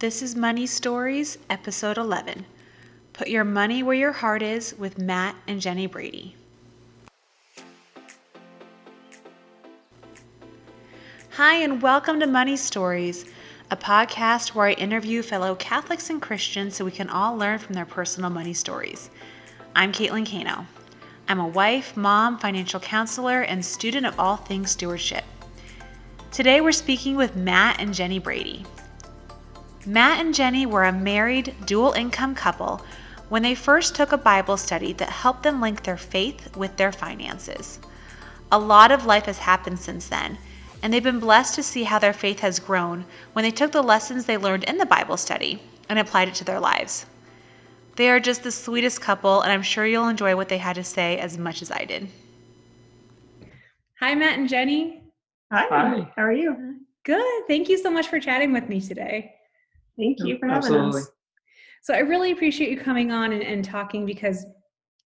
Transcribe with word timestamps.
This 0.00 0.22
is 0.22 0.34
Money 0.34 0.66
Stories, 0.66 1.36
Episode 1.50 1.98
11. 1.98 2.46
Put 3.12 3.28
Your 3.28 3.44
Money 3.44 3.82
Where 3.82 3.94
Your 3.94 4.12
Heart 4.12 4.40
Is 4.40 4.74
with 4.78 4.96
Matt 4.96 5.36
and 5.46 5.60
Jenny 5.60 5.86
Brady. 5.86 6.34
Hi, 11.32 11.56
and 11.56 11.82
welcome 11.82 12.18
to 12.18 12.26
Money 12.26 12.56
Stories, 12.56 13.26
a 13.70 13.76
podcast 13.76 14.54
where 14.54 14.68
I 14.68 14.72
interview 14.72 15.20
fellow 15.22 15.54
Catholics 15.56 16.08
and 16.08 16.22
Christians 16.22 16.76
so 16.76 16.86
we 16.86 16.92
can 16.92 17.10
all 17.10 17.36
learn 17.36 17.58
from 17.58 17.74
their 17.74 17.84
personal 17.84 18.30
money 18.30 18.54
stories. 18.54 19.10
I'm 19.76 19.92
Caitlin 19.92 20.24
Kano. 20.24 20.64
I'm 21.28 21.40
a 21.40 21.46
wife, 21.46 21.94
mom, 21.94 22.38
financial 22.38 22.80
counselor, 22.80 23.42
and 23.42 23.62
student 23.62 24.06
of 24.06 24.18
all 24.18 24.38
things 24.38 24.70
stewardship. 24.70 25.24
Today 26.32 26.62
we're 26.62 26.72
speaking 26.72 27.16
with 27.16 27.36
Matt 27.36 27.78
and 27.82 27.92
Jenny 27.92 28.18
Brady. 28.18 28.64
Matt 29.86 30.20
and 30.20 30.34
Jenny 30.34 30.66
were 30.66 30.84
a 30.84 30.92
married, 30.92 31.54
dual 31.64 31.92
income 31.92 32.34
couple 32.34 32.84
when 33.30 33.42
they 33.42 33.54
first 33.54 33.94
took 33.94 34.12
a 34.12 34.18
Bible 34.18 34.56
study 34.56 34.92
that 34.94 35.08
helped 35.08 35.42
them 35.42 35.60
link 35.60 35.82
their 35.82 35.96
faith 35.96 36.54
with 36.56 36.76
their 36.76 36.92
finances. 36.92 37.78
A 38.52 38.58
lot 38.58 38.92
of 38.92 39.06
life 39.06 39.24
has 39.24 39.38
happened 39.38 39.78
since 39.78 40.08
then, 40.08 40.36
and 40.82 40.92
they've 40.92 41.02
been 41.02 41.18
blessed 41.18 41.54
to 41.54 41.62
see 41.62 41.84
how 41.84 41.98
their 41.98 42.12
faith 42.12 42.40
has 42.40 42.58
grown 42.58 43.06
when 43.32 43.42
they 43.42 43.50
took 43.50 43.72
the 43.72 43.82
lessons 43.82 44.26
they 44.26 44.36
learned 44.36 44.64
in 44.64 44.76
the 44.76 44.84
Bible 44.84 45.16
study 45.16 45.62
and 45.88 45.98
applied 45.98 46.28
it 46.28 46.34
to 46.34 46.44
their 46.44 46.60
lives. 46.60 47.06
They 47.96 48.10
are 48.10 48.20
just 48.20 48.42
the 48.42 48.52
sweetest 48.52 49.00
couple, 49.00 49.40
and 49.40 49.52
I'm 49.52 49.62
sure 49.62 49.86
you'll 49.86 50.08
enjoy 50.08 50.36
what 50.36 50.48
they 50.48 50.58
had 50.58 50.76
to 50.76 50.84
say 50.84 51.18
as 51.18 51.38
much 51.38 51.62
as 51.62 51.70
I 51.70 51.84
did. 51.84 52.08
Hi, 54.00 54.14
Matt 54.14 54.38
and 54.38 54.48
Jenny. 54.48 55.02
Hi. 55.52 55.66
Hi. 55.70 56.12
How 56.16 56.22
are 56.22 56.32
you? 56.32 56.80
Good. 57.04 57.46
Thank 57.46 57.68
you 57.68 57.78
so 57.78 57.90
much 57.90 58.08
for 58.08 58.20
chatting 58.20 58.52
with 58.52 58.68
me 58.68 58.80
today. 58.80 59.34
Thank 60.00 60.18
you 60.20 60.38
for 60.38 60.46
having 60.46 60.72
Absolutely. 60.72 61.02
us. 61.02 61.10
So 61.82 61.94
I 61.94 61.98
really 61.98 62.32
appreciate 62.32 62.70
you 62.70 62.78
coming 62.78 63.10
on 63.10 63.32
and, 63.32 63.42
and 63.42 63.64
talking 63.64 64.06
because, 64.06 64.46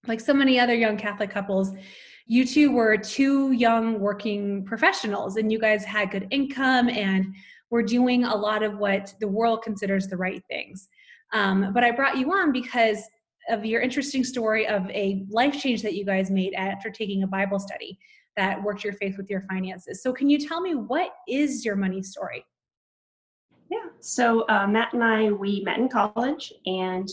like 0.06 0.20
so 0.20 0.34
many 0.34 0.60
other 0.60 0.74
young 0.74 0.96
Catholic 0.96 1.30
couples, 1.30 1.72
you 2.26 2.46
two 2.46 2.72
were 2.72 2.96
two 2.96 3.52
young 3.52 3.98
working 3.98 4.64
professionals 4.64 5.36
and 5.36 5.50
you 5.50 5.58
guys 5.58 5.84
had 5.84 6.10
good 6.10 6.26
income 6.30 6.88
and 6.88 7.26
were 7.70 7.82
doing 7.82 8.24
a 8.24 8.34
lot 8.34 8.62
of 8.62 8.78
what 8.78 9.12
the 9.20 9.28
world 9.28 9.62
considers 9.62 10.06
the 10.06 10.16
right 10.16 10.42
things. 10.48 10.88
Um, 11.32 11.72
but 11.74 11.82
I 11.82 11.90
brought 11.90 12.18
you 12.18 12.32
on 12.32 12.52
because 12.52 12.98
of 13.50 13.64
your 13.64 13.80
interesting 13.80 14.24
story 14.24 14.66
of 14.66 14.88
a 14.90 15.24
life 15.28 15.60
change 15.60 15.82
that 15.82 15.94
you 15.94 16.04
guys 16.04 16.30
made 16.30 16.54
after 16.54 16.90
taking 16.90 17.22
a 17.22 17.26
Bible 17.26 17.58
study 17.58 17.98
that 18.36 18.62
worked 18.62 18.84
your 18.84 18.94
faith 18.94 19.16
with 19.16 19.28
your 19.28 19.42
finances. 19.48 20.02
So, 20.02 20.12
can 20.12 20.30
you 20.30 20.38
tell 20.38 20.60
me 20.60 20.74
what 20.74 21.10
is 21.28 21.64
your 21.64 21.76
money 21.76 22.02
story? 22.02 22.44
Yeah. 23.70 23.88
So 24.00 24.46
uh, 24.48 24.66
Matt 24.66 24.92
and 24.92 25.02
I, 25.02 25.30
we 25.30 25.62
met 25.64 25.78
in 25.78 25.88
college, 25.88 26.52
and 26.66 27.08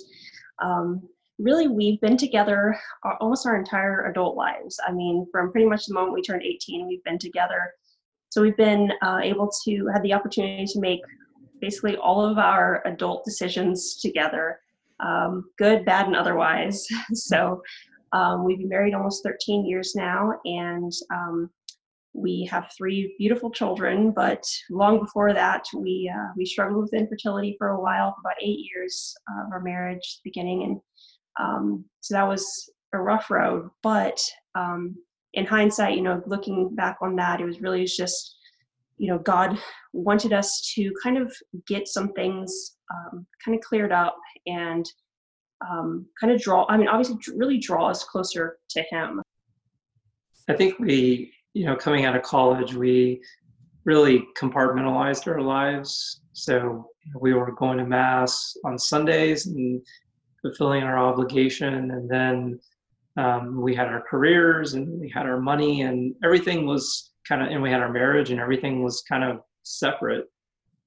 um, 0.62 1.08
really 1.40 1.68
we've 1.68 2.00
been 2.02 2.18
together 2.18 2.78
almost 3.20 3.46
our 3.46 3.56
entire 3.56 4.06
adult 4.08 4.36
lives. 4.36 4.80
I 4.86 4.92
mean, 4.92 5.26
from 5.32 5.52
pretty 5.52 5.68
much 5.68 5.86
the 5.86 5.94
moment 5.94 6.14
we 6.14 6.22
turned 6.22 6.44
18, 6.44 6.88
we've 6.88 7.04
been 7.04 7.18
together. 7.18 7.74
So 8.30 8.42
we've 8.42 8.58
been 8.58 8.92
uh, 9.02 9.20
able 9.22 9.52
to 9.66 9.88
have 9.94 10.04
the 10.04 10.14
opportunity 10.14 10.66
to 10.66 10.80
make 10.80 11.02
basically 11.60 11.98
all 11.98 12.26
of 12.26 12.38
our 12.38 12.82
adult 12.86 13.26
decisions 13.26 13.98
together, 13.98 14.60
um, 15.00 15.50
good, 15.58 15.86
bad, 15.86 16.08
and 16.08 16.16
otherwise. 16.16 16.88
so 17.14 17.62
um, 18.14 18.44
we've 18.44 18.60
been 18.60 18.70
married 18.70 18.94
almost 18.94 19.24
13 19.24 19.66
years 19.66 19.94
now, 19.96 20.34
and 20.46 20.92
um, 21.14 21.50
we 22.14 22.48
have 22.52 22.72
three 22.78 23.16
beautiful 23.18 23.50
children, 23.50 24.12
but 24.12 24.44
long 24.70 25.00
before 25.00 25.34
that, 25.34 25.64
we 25.76 26.12
uh, 26.14 26.32
we 26.36 26.46
struggled 26.46 26.84
with 26.84 26.94
infertility 26.94 27.56
for 27.58 27.70
a 27.70 27.82
while, 27.82 28.14
for 28.14 28.22
about 28.22 28.42
eight 28.42 28.60
years 28.74 29.16
of 29.30 29.52
our 29.52 29.62
marriage 29.62 30.20
beginning, 30.24 30.64
and 30.64 30.82
um, 31.40 31.86
so 32.02 32.14
that 32.14 32.28
was 32.28 32.70
a 32.94 32.98
rough 32.98 33.32
road. 33.32 33.70
But 33.82 34.20
um, 34.56 34.96
in 35.34 35.46
hindsight, 35.46 35.96
you 35.96 36.02
know, 36.02 36.22
looking 36.26 36.76
back 36.76 36.98
on 37.02 37.16
that, 37.16 37.40
it 37.40 37.46
was 37.46 37.62
really 37.62 37.86
just, 37.86 38.36
you 38.98 39.08
know, 39.08 39.20
God 39.20 39.58
wanted 39.94 40.34
us 40.34 40.74
to 40.76 40.92
kind 41.02 41.18
of 41.18 41.34
get 41.68 41.88
some 41.88 42.12
things 42.14 42.76
um, 42.94 43.26
kind 43.44 43.58
of 43.58 43.64
cleared 43.64 43.94
up 43.94 44.18
and 44.48 44.86
um, 45.66 46.06
kind 46.20 46.34
of 46.34 46.42
draw. 46.42 46.66
I 46.68 46.76
mean, 46.76 46.90
obviously, 46.90 47.18
really 47.38 47.58
draw 47.58 47.88
us 47.88 48.04
closer 48.04 48.58
to 48.72 48.84
Him. 48.92 49.22
I 50.50 50.54
think 50.54 50.78
we 50.80 51.32
you 51.54 51.66
know, 51.66 51.76
coming 51.76 52.06
out 52.06 52.16
of 52.16 52.24
college, 52.24 52.74
we 52.74 53.22
really 53.84 54.26
compartmentalized 54.40 55.28
our 55.28 55.42
lives. 55.42 56.22
So 56.34 56.86
we 57.20 57.34
were 57.34 57.52
going 57.54 57.78
to 57.80 57.86
mass 57.86 58.56
on 58.64 58.78
Sundays 58.78 59.48
and 59.48 59.82
fulfilling 60.42 60.84
our 60.84 60.98
obligation, 60.98 61.74
and 61.92 62.10
then 62.10 62.60
um, 63.18 63.62
we 63.62 63.76
had 63.76 63.88
our 63.88 64.02
careers 64.02 64.74
and 64.74 65.00
we 65.00 65.10
had 65.10 65.26
our 65.26 65.40
money, 65.40 65.82
and 65.82 66.16
everything 66.24 66.66
was 66.66 67.12
kind 67.28 67.42
of, 67.42 67.50
and 67.50 67.62
we 67.62 67.70
had 67.70 67.82
our 67.82 67.92
marriage, 67.92 68.32
and 68.32 68.40
everything 68.40 68.84
was 68.84 69.04
kind 69.08 69.24
of 69.24 69.42
separate. 69.64 70.26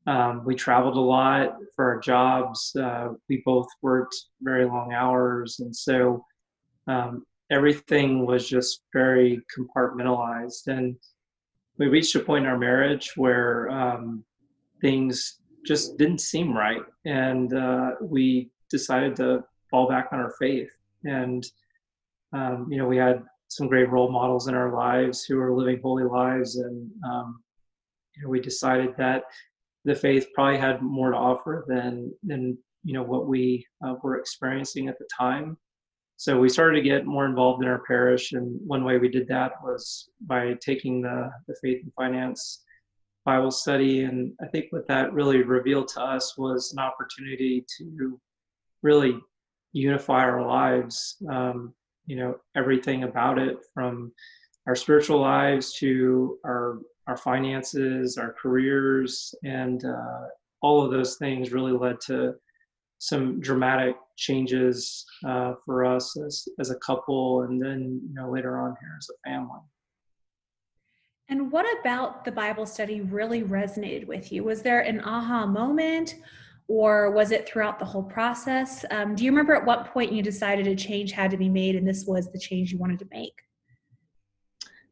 Um, 0.06 0.44
we 0.44 0.54
traveled 0.54 0.96
a 0.96 1.00
lot 1.00 1.56
for 1.74 1.86
our 1.86 2.00
jobs. 2.00 2.74
Uh, 2.78 3.08
we 3.28 3.42
both 3.44 3.66
worked 3.82 4.14
very 4.40 4.64
long 4.64 4.92
hours, 4.92 5.60
and 5.60 5.74
so 5.74 6.24
um, 6.86 7.24
everything 7.50 8.26
was 8.26 8.48
just 8.48 8.82
very 8.92 9.40
compartmentalized. 9.56 10.66
And 10.66 10.96
we 11.78 11.86
reached 11.86 12.14
a 12.14 12.20
point 12.20 12.44
in 12.44 12.50
our 12.50 12.58
marriage 12.58 13.12
where 13.16 13.68
um, 13.70 14.24
things 14.80 15.40
just 15.66 15.96
didn't 15.96 16.20
seem 16.20 16.56
right. 16.56 16.82
And 17.04 17.52
uh, 17.54 17.92
we 18.00 18.50
decided 18.70 19.16
to 19.16 19.44
fall 19.70 19.88
back 19.88 20.08
on 20.12 20.20
our 20.20 20.32
faith. 20.38 20.70
And, 21.04 21.44
um, 22.32 22.68
you 22.70 22.78
know, 22.78 22.86
we 22.86 22.96
had 22.96 23.22
some 23.48 23.68
great 23.68 23.90
role 23.90 24.10
models 24.10 24.48
in 24.48 24.54
our 24.54 24.74
lives 24.74 25.24
who 25.24 25.36
were 25.36 25.56
living 25.56 25.80
holy 25.82 26.04
lives. 26.04 26.56
And, 26.56 26.90
um, 27.08 27.42
you 28.16 28.22
know, 28.22 28.30
we 28.30 28.40
decided 28.40 28.96
that 28.96 29.24
the 29.84 29.94
faith 29.94 30.28
probably 30.34 30.58
had 30.58 30.80
more 30.80 31.10
to 31.10 31.16
offer 31.16 31.64
than, 31.68 32.12
than 32.22 32.56
you 32.84 32.94
know, 32.94 33.02
what 33.02 33.26
we 33.26 33.66
uh, 33.84 33.94
were 34.02 34.18
experiencing 34.18 34.88
at 34.88 34.98
the 34.98 35.08
time. 35.16 35.56
So 36.16 36.38
we 36.38 36.48
started 36.48 36.76
to 36.76 36.88
get 36.88 37.06
more 37.06 37.26
involved 37.26 37.62
in 37.62 37.68
our 37.68 37.82
parish, 37.86 38.32
and 38.32 38.58
one 38.66 38.84
way 38.84 38.98
we 38.98 39.08
did 39.08 39.26
that 39.28 39.52
was 39.62 40.08
by 40.20 40.54
taking 40.60 41.02
the, 41.02 41.30
the 41.48 41.56
faith 41.60 41.82
and 41.82 41.92
finance 41.94 42.62
Bible 43.24 43.50
study. 43.50 44.04
And 44.04 44.32
I 44.42 44.46
think 44.46 44.66
what 44.70 44.86
that 44.88 45.12
really 45.12 45.42
revealed 45.42 45.88
to 45.88 46.00
us 46.02 46.36
was 46.38 46.72
an 46.72 46.78
opportunity 46.78 47.64
to 47.78 48.20
really 48.82 49.18
unify 49.72 50.22
our 50.22 50.46
lives. 50.46 51.16
Um, 51.28 51.74
you 52.06 52.16
know, 52.16 52.36
everything 52.54 53.04
about 53.04 53.38
it 53.38 53.58
from 53.72 54.12
our 54.66 54.76
spiritual 54.76 55.20
lives 55.20 55.72
to 55.74 56.38
our 56.44 56.78
our 57.06 57.16
finances, 57.18 58.16
our 58.16 58.32
careers, 58.32 59.34
and 59.44 59.84
uh, 59.84 60.20
all 60.62 60.82
of 60.82 60.90
those 60.90 61.16
things 61.16 61.52
really 61.52 61.72
led 61.72 62.00
to 62.00 62.34
some 63.04 63.38
dramatic 63.38 63.96
changes 64.16 65.04
uh, 65.26 65.52
for 65.66 65.84
us 65.84 66.16
as, 66.18 66.48
as 66.58 66.70
a 66.70 66.76
couple 66.76 67.42
and 67.42 67.60
then 67.60 68.00
you 68.08 68.14
know 68.14 68.30
later 68.30 68.58
on 68.58 68.74
here 68.80 68.96
as 68.96 69.08
a 69.10 69.28
family. 69.28 69.60
And 71.28 71.52
what 71.52 71.66
about 71.80 72.24
the 72.24 72.32
bible 72.32 72.64
study 72.64 73.02
really 73.02 73.42
resonated 73.42 74.06
with 74.06 74.32
you? 74.32 74.42
Was 74.42 74.62
there 74.62 74.80
an 74.80 75.00
aha 75.00 75.44
moment 75.44 76.16
or 76.66 77.10
was 77.10 77.30
it 77.30 77.46
throughout 77.46 77.78
the 77.78 77.84
whole 77.84 78.02
process? 78.02 78.86
Um, 78.90 79.14
do 79.14 79.24
you 79.24 79.30
remember 79.30 79.54
at 79.54 79.66
what 79.66 79.92
point 79.92 80.10
you 80.10 80.22
decided 80.22 80.66
a 80.66 80.74
change 80.74 81.12
had 81.12 81.30
to 81.30 81.36
be 81.36 81.50
made 81.50 81.76
and 81.76 81.86
this 81.86 82.06
was 82.06 82.32
the 82.32 82.38
change 82.38 82.72
you 82.72 82.78
wanted 82.78 82.98
to 83.00 83.08
make? 83.10 83.34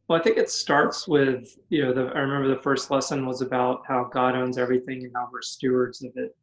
Well 0.08 0.20
i 0.20 0.22
think 0.22 0.36
it 0.36 0.50
starts 0.50 1.08
with 1.08 1.56
you 1.70 1.82
know 1.82 1.94
the, 1.94 2.12
i 2.14 2.18
remember 2.18 2.48
the 2.54 2.60
first 2.60 2.90
lesson 2.90 3.24
was 3.24 3.40
about 3.40 3.84
how 3.88 4.10
god 4.12 4.34
owns 4.34 4.58
everything 4.58 5.04
and 5.04 5.12
how 5.14 5.28
we're 5.32 5.40
stewards 5.40 6.02
of 6.02 6.12
it 6.16 6.36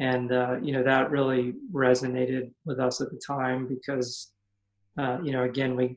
and 0.00 0.32
uh, 0.32 0.56
you 0.62 0.72
know 0.72 0.82
that 0.82 1.10
really 1.10 1.54
resonated 1.72 2.50
with 2.64 2.80
us 2.80 3.00
at 3.00 3.10
the 3.10 3.20
time 3.24 3.68
because 3.68 4.32
uh, 4.98 5.18
you 5.22 5.30
know 5.30 5.44
again 5.44 5.76
we 5.76 5.96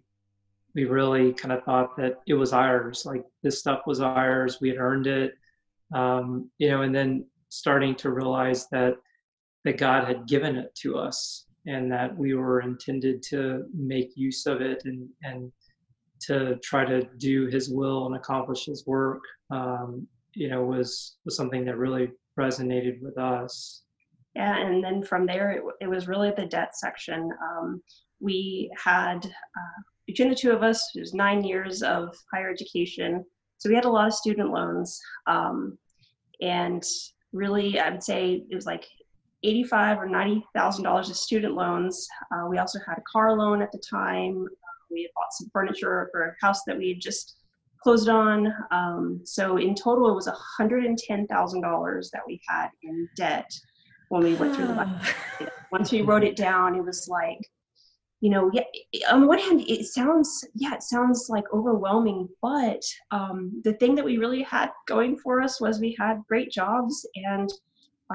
we 0.75 0.85
really 0.85 1.33
kind 1.33 1.51
of 1.51 1.63
thought 1.63 1.95
that 1.97 2.21
it 2.27 2.33
was 2.33 2.53
ours 2.53 3.05
like 3.05 3.23
this 3.41 3.59
stuff 3.59 3.81
was 3.87 4.01
ours 4.01 4.59
we 4.61 4.69
had 4.69 4.77
earned 4.77 5.07
it. 5.07 5.33
Um, 5.93 6.49
you 6.57 6.69
know 6.69 6.81
and 6.81 6.93
then 6.93 7.25
starting 7.49 7.95
to 7.95 8.09
realize 8.09 8.67
that 8.69 8.95
that 9.63 9.77
god 9.77 10.05
had 10.05 10.27
given 10.27 10.55
it 10.55 10.73
to 10.75 10.97
us 10.97 11.45
and 11.65 11.91
that 11.91 12.17
we 12.17 12.33
were 12.33 12.61
intended 12.61 13.21
to 13.29 13.65
make 13.73 14.17
use 14.17 14.45
of 14.45 14.59
it 14.61 14.81
and 14.85 15.07
and 15.23 15.51
to 16.21 16.55
try 16.63 16.83
to 16.83 17.03
do 17.17 17.45
his 17.47 17.69
will 17.69 18.07
and 18.07 18.15
accomplish 18.15 18.65
his 18.65 18.85
work 18.87 19.21
um, 19.51 20.07
you 20.33 20.49
know 20.49 20.63
was 20.63 21.17
was 21.25 21.37
something 21.37 21.63
that 21.63 21.77
really 21.77 22.09
resonated 22.39 22.99
with 23.01 23.17
us 23.19 23.83
yeah, 24.35 24.57
and 24.57 24.83
then 24.83 25.03
from 25.03 25.25
there, 25.25 25.51
it, 25.51 25.63
it 25.81 25.87
was 25.87 26.07
really 26.07 26.31
the 26.31 26.45
debt 26.45 26.75
section. 26.75 27.29
Um, 27.41 27.81
we 28.19 28.71
had, 28.83 29.25
uh, 29.25 29.81
between 30.07 30.29
the 30.29 30.35
two 30.35 30.51
of 30.51 30.63
us, 30.63 30.89
it 30.95 30.99
was 30.99 31.13
nine 31.13 31.43
years 31.43 31.83
of 31.83 32.15
higher 32.33 32.49
education. 32.49 33.23
So 33.57 33.69
we 33.69 33.75
had 33.75 33.85
a 33.85 33.89
lot 33.89 34.07
of 34.07 34.13
student 34.13 34.49
loans. 34.49 34.99
Um, 35.27 35.77
and 36.41 36.83
really, 37.31 37.79
I 37.79 37.89
would 37.89 38.03
say 38.03 38.43
it 38.49 38.55
was 38.55 38.65
like 38.65 38.85
eighty-five 39.43 39.97
or 39.97 40.07
ninety 40.07 40.43
thousand 40.55 40.83
dollars 40.83 41.09
of 41.09 41.15
student 41.15 41.53
loans. 41.53 42.07
Uh, 42.31 42.47
we 42.49 42.57
also 42.57 42.79
had 42.87 42.97
a 42.97 43.03
car 43.11 43.37
loan 43.37 43.61
at 43.61 43.71
the 43.71 43.81
time. 43.89 44.47
we 44.89 45.03
had 45.03 45.11
bought 45.15 45.33
some 45.33 45.49
furniture 45.51 46.09
for 46.11 46.23
a 46.23 46.45
house 46.45 46.63
that 46.65 46.77
we 46.77 46.89
had 46.89 47.01
just 47.01 47.37
closed 47.81 48.09
on. 48.09 48.53
Um, 48.71 49.21
so 49.25 49.57
in 49.57 49.75
total, 49.75 50.09
it 50.09 50.15
was 50.15 50.29
hundred 50.57 50.85
and 50.85 50.97
ten 50.97 51.27
thousand 51.27 51.61
dollars 51.61 52.09
that 52.13 52.21
we 52.25 52.39
had 52.47 52.69
in 52.83 53.07
debt 53.17 53.51
when 54.09 54.23
we 54.23 54.35
went 54.35 54.55
through 54.55 54.67
the. 54.67 55.51
Once 55.71 55.91
we 55.91 56.01
wrote 56.01 56.23
it 56.23 56.35
down, 56.35 56.75
it 56.75 56.85
was 56.85 57.07
like 57.07 57.39
you 58.23 58.29
know, 58.29 58.49
yeah, 58.53 58.63
on 59.11 59.19
the 59.19 59.27
one 59.27 59.37
hand, 59.37 59.65
it 59.67 59.85
sounds, 59.85 60.45
yeah, 60.55 60.73
it 60.75 60.81
sounds 60.81 61.27
like 61.27 61.43
overwhelming, 61.53 62.29
but 62.41 62.81
um, 63.11 63.61
the 63.65 63.73
thing 63.73 63.95
that 63.95 64.05
we 64.05 64.17
really 64.17 64.41
had 64.43 64.69
going 64.87 65.17
for 65.17 65.41
us 65.41 65.59
was 65.59 65.81
we 65.81 65.93
had 65.99 66.23
great 66.29 66.49
jobs 66.49 67.05
and 67.15 67.51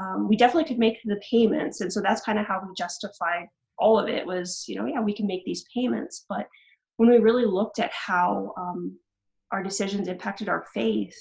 um, 0.01 0.27
we 0.27 0.35
definitely 0.35 0.65
could 0.65 0.79
make 0.79 0.97
the 1.05 1.21
payments. 1.31 1.83
And 1.83 1.93
so 1.93 2.01
that's 2.01 2.23
kind 2.23 2.39
of 2.39 2.47
how 2.47 2.59
we 2.67 2.73
justified 2.75 3.49
all 3.79 3.99
of 3.99 4.09
it 4.09 4.27
was, 4.27 4.65
you 4.67 4.77
know, 4.77 4.87
yeah, 4.87 5.03
we 5.03 5.13
can 5.13 5.27
make 5.27 5.45
these 5.45 5.67
payments. 5.75 6.25
But 6.27 6.49
when 6.97 7.11
we 7.11 7.19
really 7.19 7.45
looked 7.45 7.79
at 7.79 7.93
how 7.93 8.55
um, 8.57 8.99
our 9.53 9.63
decisions 9.63 10.09
impacted 10.09 10.49
our 10.49 10.65
faith, 10.73 11.15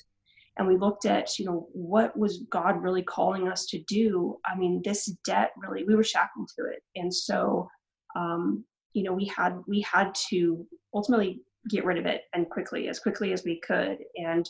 and 0.58 0.68
we 0.68 0.78
looked 0.78 1.06
at, 1.06 1.38
you 1.38 1.46
know, 1.46 1.68
what 1.72 2.18
was 2.18 2.44
God 2.50 2.82
really 2.82 3.04
calling 3.04 3.48
us 3.48 3.66
to 3.68 3.80
do? 3.88 4.38
I 4.46 4.58
mean, 4.58 4.82
this 4.84 5.06
debt 5.26 5.52
really, 5.58 5.84
we 5.84 5.96
were 5.96 6.04
shackled 6.04 6.50
to 6.58 6.66
it. 6.66 6.82
And 6.96 7.14
so, 7.14 7.68
um, 8.16 8.66
you 8.98 9.04
know 9.04 9.14
we 9.14 9.26
had 9.26 9.62
we 9.68 9.82
had 9.82 10.14
to 10.30 10.66
ultimately 10.94 11.42
get 11.70 11.86
rid 11.86 12.00
of 12.00 12.06
it 12.08 12.22
and 12.34 12.50
quickly 12.50 12.88
as 12.88 13.00
quickly 13.00 13.32
as 13.32 13.44
we 13.44 13.60
could 13.60 14.00
and 14.16 14.50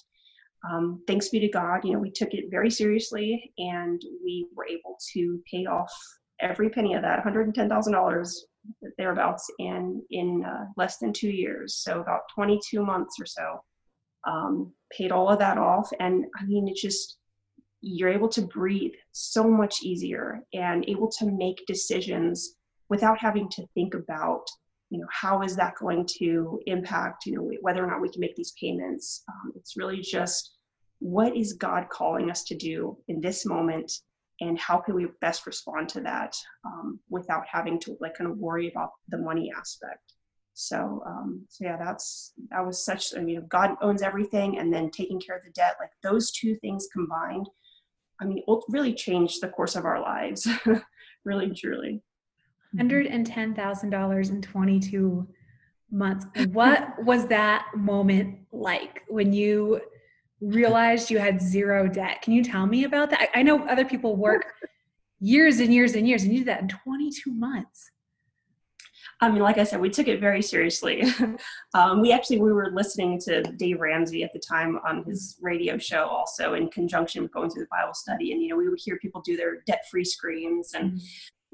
um, 0.69 1.04
thanks 1.06 1.30
be 1.30 1.39
to 1.39 1.50
god 1.50 1.81
you 1.83 1.92
know 1.92 2.00
we 2.00 2.12
took 2.12 2.33
it 2.33 2.45
very 2.50 2.71
seriously 2.71 3.51
and 3.57 4.01
we 4.24 4.48
were 4.56 4.65
able 4.65 4.95
to 5.13 5.42
pay 5.51 5.65
off 5.65 5.92
every 6.39 6.69
penny 6.69 6.94
of 6.94 7.01
that 7.01 7.24
$110000 7.24 8.30
thereabouts 8.98 9.50
in 9.59 10.01
in 10.12 10.45
uh, 10.45 10.65
less 10.77 10.98
than 10.98 11.12
two 11.12 11.30
years 11.30 11.75
so 11.75 12.00
about 12.00 12.21
22 12.33 12.86
months 12.86 13.15
or 13.19 13.25
so 13.25 13.59
um, 14.27 14.71
paid 14.91 15.12
all 15.12 15.29
of 15.29 15.39
that 15.39 15.57
off. 15.57 15.89
And 16.00 16.25
i 16.39 16.45
mean 16.45 16.68
it 16.68 16.75
just 16.75 17.18
you're 17.81 18.09
able 18.09 18.29
to 18.29 18.41
breathe 18.41 18.94
so 19.12 19.44
much 19.47 19.83
easier 19.83 20.41
and 20.53 20.83
able 20.88 21.07
to 21.07 21.31
make 21.31 21.65
decisions 21.68 22.56
without 22.89 23.19
having 23.19 23.47
to 23.50 23.65
think 23.74 23.94
about 23.94 24.45
you 24.89 25.00
know 25.00 25.07
how 25.12 25.41
is 25.41 25.56
that 25.56 25.75
going 25.75 26.07
to 26.18 26.59
impact 26.65 27.25
you 27.25 27.35
know 27.35 27.51
whether 27.62 27.83
or 27.83 27.88
not 27.88 28.01
we 28.01 28.09
can 28.09 28.21
make 28.21 28.35
these 28.35 28.53
payments. 28.59 29.24
Um, 29.29 29.53
it's 29.56 29.77
really 29.77 30.01
just 30.01 30.56
what 31.00 31.35
is 31.35 31.53
god 31.53 31.89
calling 31.89 32.31
us 32.31 32.44
to 32.45 32.56
do 32.56 32.97
in 33.07 33.21
this 33.21 33.45
moment? 33.45 33.91
And 34.39 34.57
how 34.59 34.77
can 34.77 34.94
we 34.95 35.07
best 35.19 35.47
respond 35.47 35.89
to 35.89 36.01
that 36.01 36.35
um, 36.63 37.00
without 37.09 37.44
having 37.51 37.80
to 37.81 37.97
like 38.00 38.15
kind 38.15 38.30
of 38.30 38.38
worry 38.38 38.69
about 38.69 38.91
the 39.09 39.18
money 39.18 39.51
aspect 39.56 40.13
so 40.59 41.04
um, 41.06 41.45
so 41.50 41.65
yeah 41.65 41.77
that's 41.77 42.33
that 42.50 42.65
was 42.65 42.83
such 42.83 43.15
i 43.15 43.19
mean 43.19 43.45
god 43.48 43.75
owns 43.81 44.01
everything 44.01 44.57
and 44.57 44.74
then 44.74 44.89
taking 44.89 45.19
care 45.19 45.38
of 45.38 45.44
the 45.44 45.51
debt 45.51 45.75
like 45.80 45.92
those 46.01 46.31
two 46.31 46.56
things 46.56 46.88
combined 46.92 47.48
i 48.21 48.25
mean 48.25 48.39
it 48.39 48.59
really 48.69 48.94
changed 48.94 49.42
the 49.42 49.48
course 49.48 49.75
of 49.75 49.86
our 49.86 50.01
lives 50.01 50.48
really 51.25 51.51
truly 51.51 52.01
$110,000 52.75 54.30
in 54.30 54.42
22 54.42 55.27
months. 55.92 56.25
What 56.51 56.88
was 57.04 57.27
that 57.27 57.65
moment 57.75 58.39
like 58.51 59.04
when 59.07 59.33
you 59.33 59.81
realized 60.42 61.09
you 61.09 61.19
had 61.19 61.42
zero 61.42 61.88
debt? 61.88 62.21
Can 62.21 62.33
you 62.33 62.44
tell 62.44 62.65
me 62.65 62.83
about 62.83 63.09
that? 63.12 63.30
I, 63.33 63.39
I 63.39 63.44
know 63.44 63.65
other 63.68 63.86
people 63.86 64.15
work 64.15 64.54
years 65.19 65.59
and 65.59 65.74
years 65.74 65.95
and 65.95 66.07
years, 66.07 66.24
and 66.24 66.31
you 66.33 66.39
did 66.39 66.48
that 66.48 66.62
in 66.62 66.68
22 66.68 67.31
months. 67.31 67.89
I 69.21 69.30
mean, 69.30 69.42
like 69.42 69.57
I 69.57 69.63
said, 69.63 69.81
we 69.81 69.89
took 69.89 70.07
it 70.07 70.19
very 70.19 70.42
seriously. 70.42 71.04
um, 71.74 72.01
we 72.01 72.12
actually 72.12 72.39
we 72.39 72.51
were 72.51 72.71
listening 72.74 73.19
to 73.21 73.44
Dave 73.44 73.80
Ramsey 73.80 74.24
at 74.24 74.33
the 74.33 74.39
time 74.39 74.80
on 74.88 75.04
his 75.04 75.38
radio 75.42 75.77
show, 75.77 76.06
also 76.06 76.54
in 76.54 76.69
conjunction 76.69 77.24
with 77.24 77.31
going 77.31 77.50
through 77.50 77.63
the 77.63 77.69
Bible 77.71 77.94
study, 77.94 78.31
and 78.31 78.42
you 78.42 78.50
know 78.50 78.57
we 78.57 78.69
would 78.69 78.80
hear 78.81 78.98
people 78.98 79.21
do 79.21 79.38
their 79.38 79.62
debt-free 79.65 80.06
screams, 80.06 80.74
and 80.74 80.92
mm-hmm. 80.92 81.06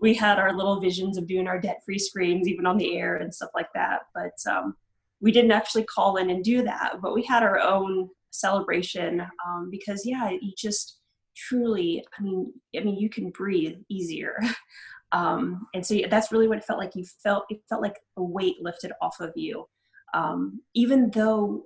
we 0.01 0.13
had 0.13 0.39
our 0.39 0.53
little 0.53 0.79
visions 0.79 1.17
of 1.17 1.27
doing 1.27 1.47
our 1.47 1.59
debt-free 1.59 1.99
screams 1.99 2.47
even 2.47 2.65
on 2.65 2.77
the 2.77 2.97
air 2.97 3.17
and 3.17 3.33
stuff 3.33 3.51
like 3.55 3.71
that. 3.73 4.01
But 4.13 4.33
um, 4.51 4.75
we 5.23 5.31
didn't 5.31 5.53
actually 5.53 5.85
call 5.85 6.17
in 6.17 6.29
and 6.29 6.43
do 6.43 6.61
that 6.61 6.97
but 7.01 7.15
we 7.15 7.23
had 7.23 7.41
our 7.41 7.59
own 7.59 8.09
celebration 8.29 9.21
um, 9.47 9.69
because 9.71 10.05
yeah 10.05 10.29
you 10.29 10.51
just 10.55 10.99
truly 11.35 12.05
i 12.19 12.21
mean 12.21 12.53
i 12.77 12.81
mean 12.81 12.97
you 12.97 13.09
can 13.09 13.31
breathe 13.31 13.77
easier 13.89 14.37
um, 15.13 15.67
and 15.73 15.85
so 15.85 15.95
that's 16.09 16.31
really 16.31 16.47
what 16.47 16.57
it 16.57 16.65
felt 16.65 16.79
like. 16.79 16.95
You 16.95 17.05
felt 17.23 17.45
it 17.49 17.61
felt 17.69 17.81
like 17.81 17.97
a 18.17 18.23
weight 18.23 18.55
lifted 18.61 18.91
off 19.01 19.19
of 19.19 19.31
you. 19.35 19.65
Um, 20.13 20.61
even 20.75 21.09
though 21.11 21.63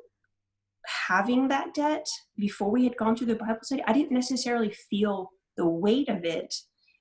having 1.07 1.47
that 1.49 1.73
debt 1.73 2.05
before 2.37 2.69
we 2.71 2.85
had 2.85 2.95
gone 2.95 3.13
through 3.13 3.27
the 3.27 3.35
bible 3.35 3.57
study 3.61 3.83
i 3.87 3.91
didn't 3.91 4.13
necessarily 4.13 4.73
feel 4.89 5.29
the 5.57 5.67
weight 5.67 6.07
of 6.07 6.23
it. 6.23 6.53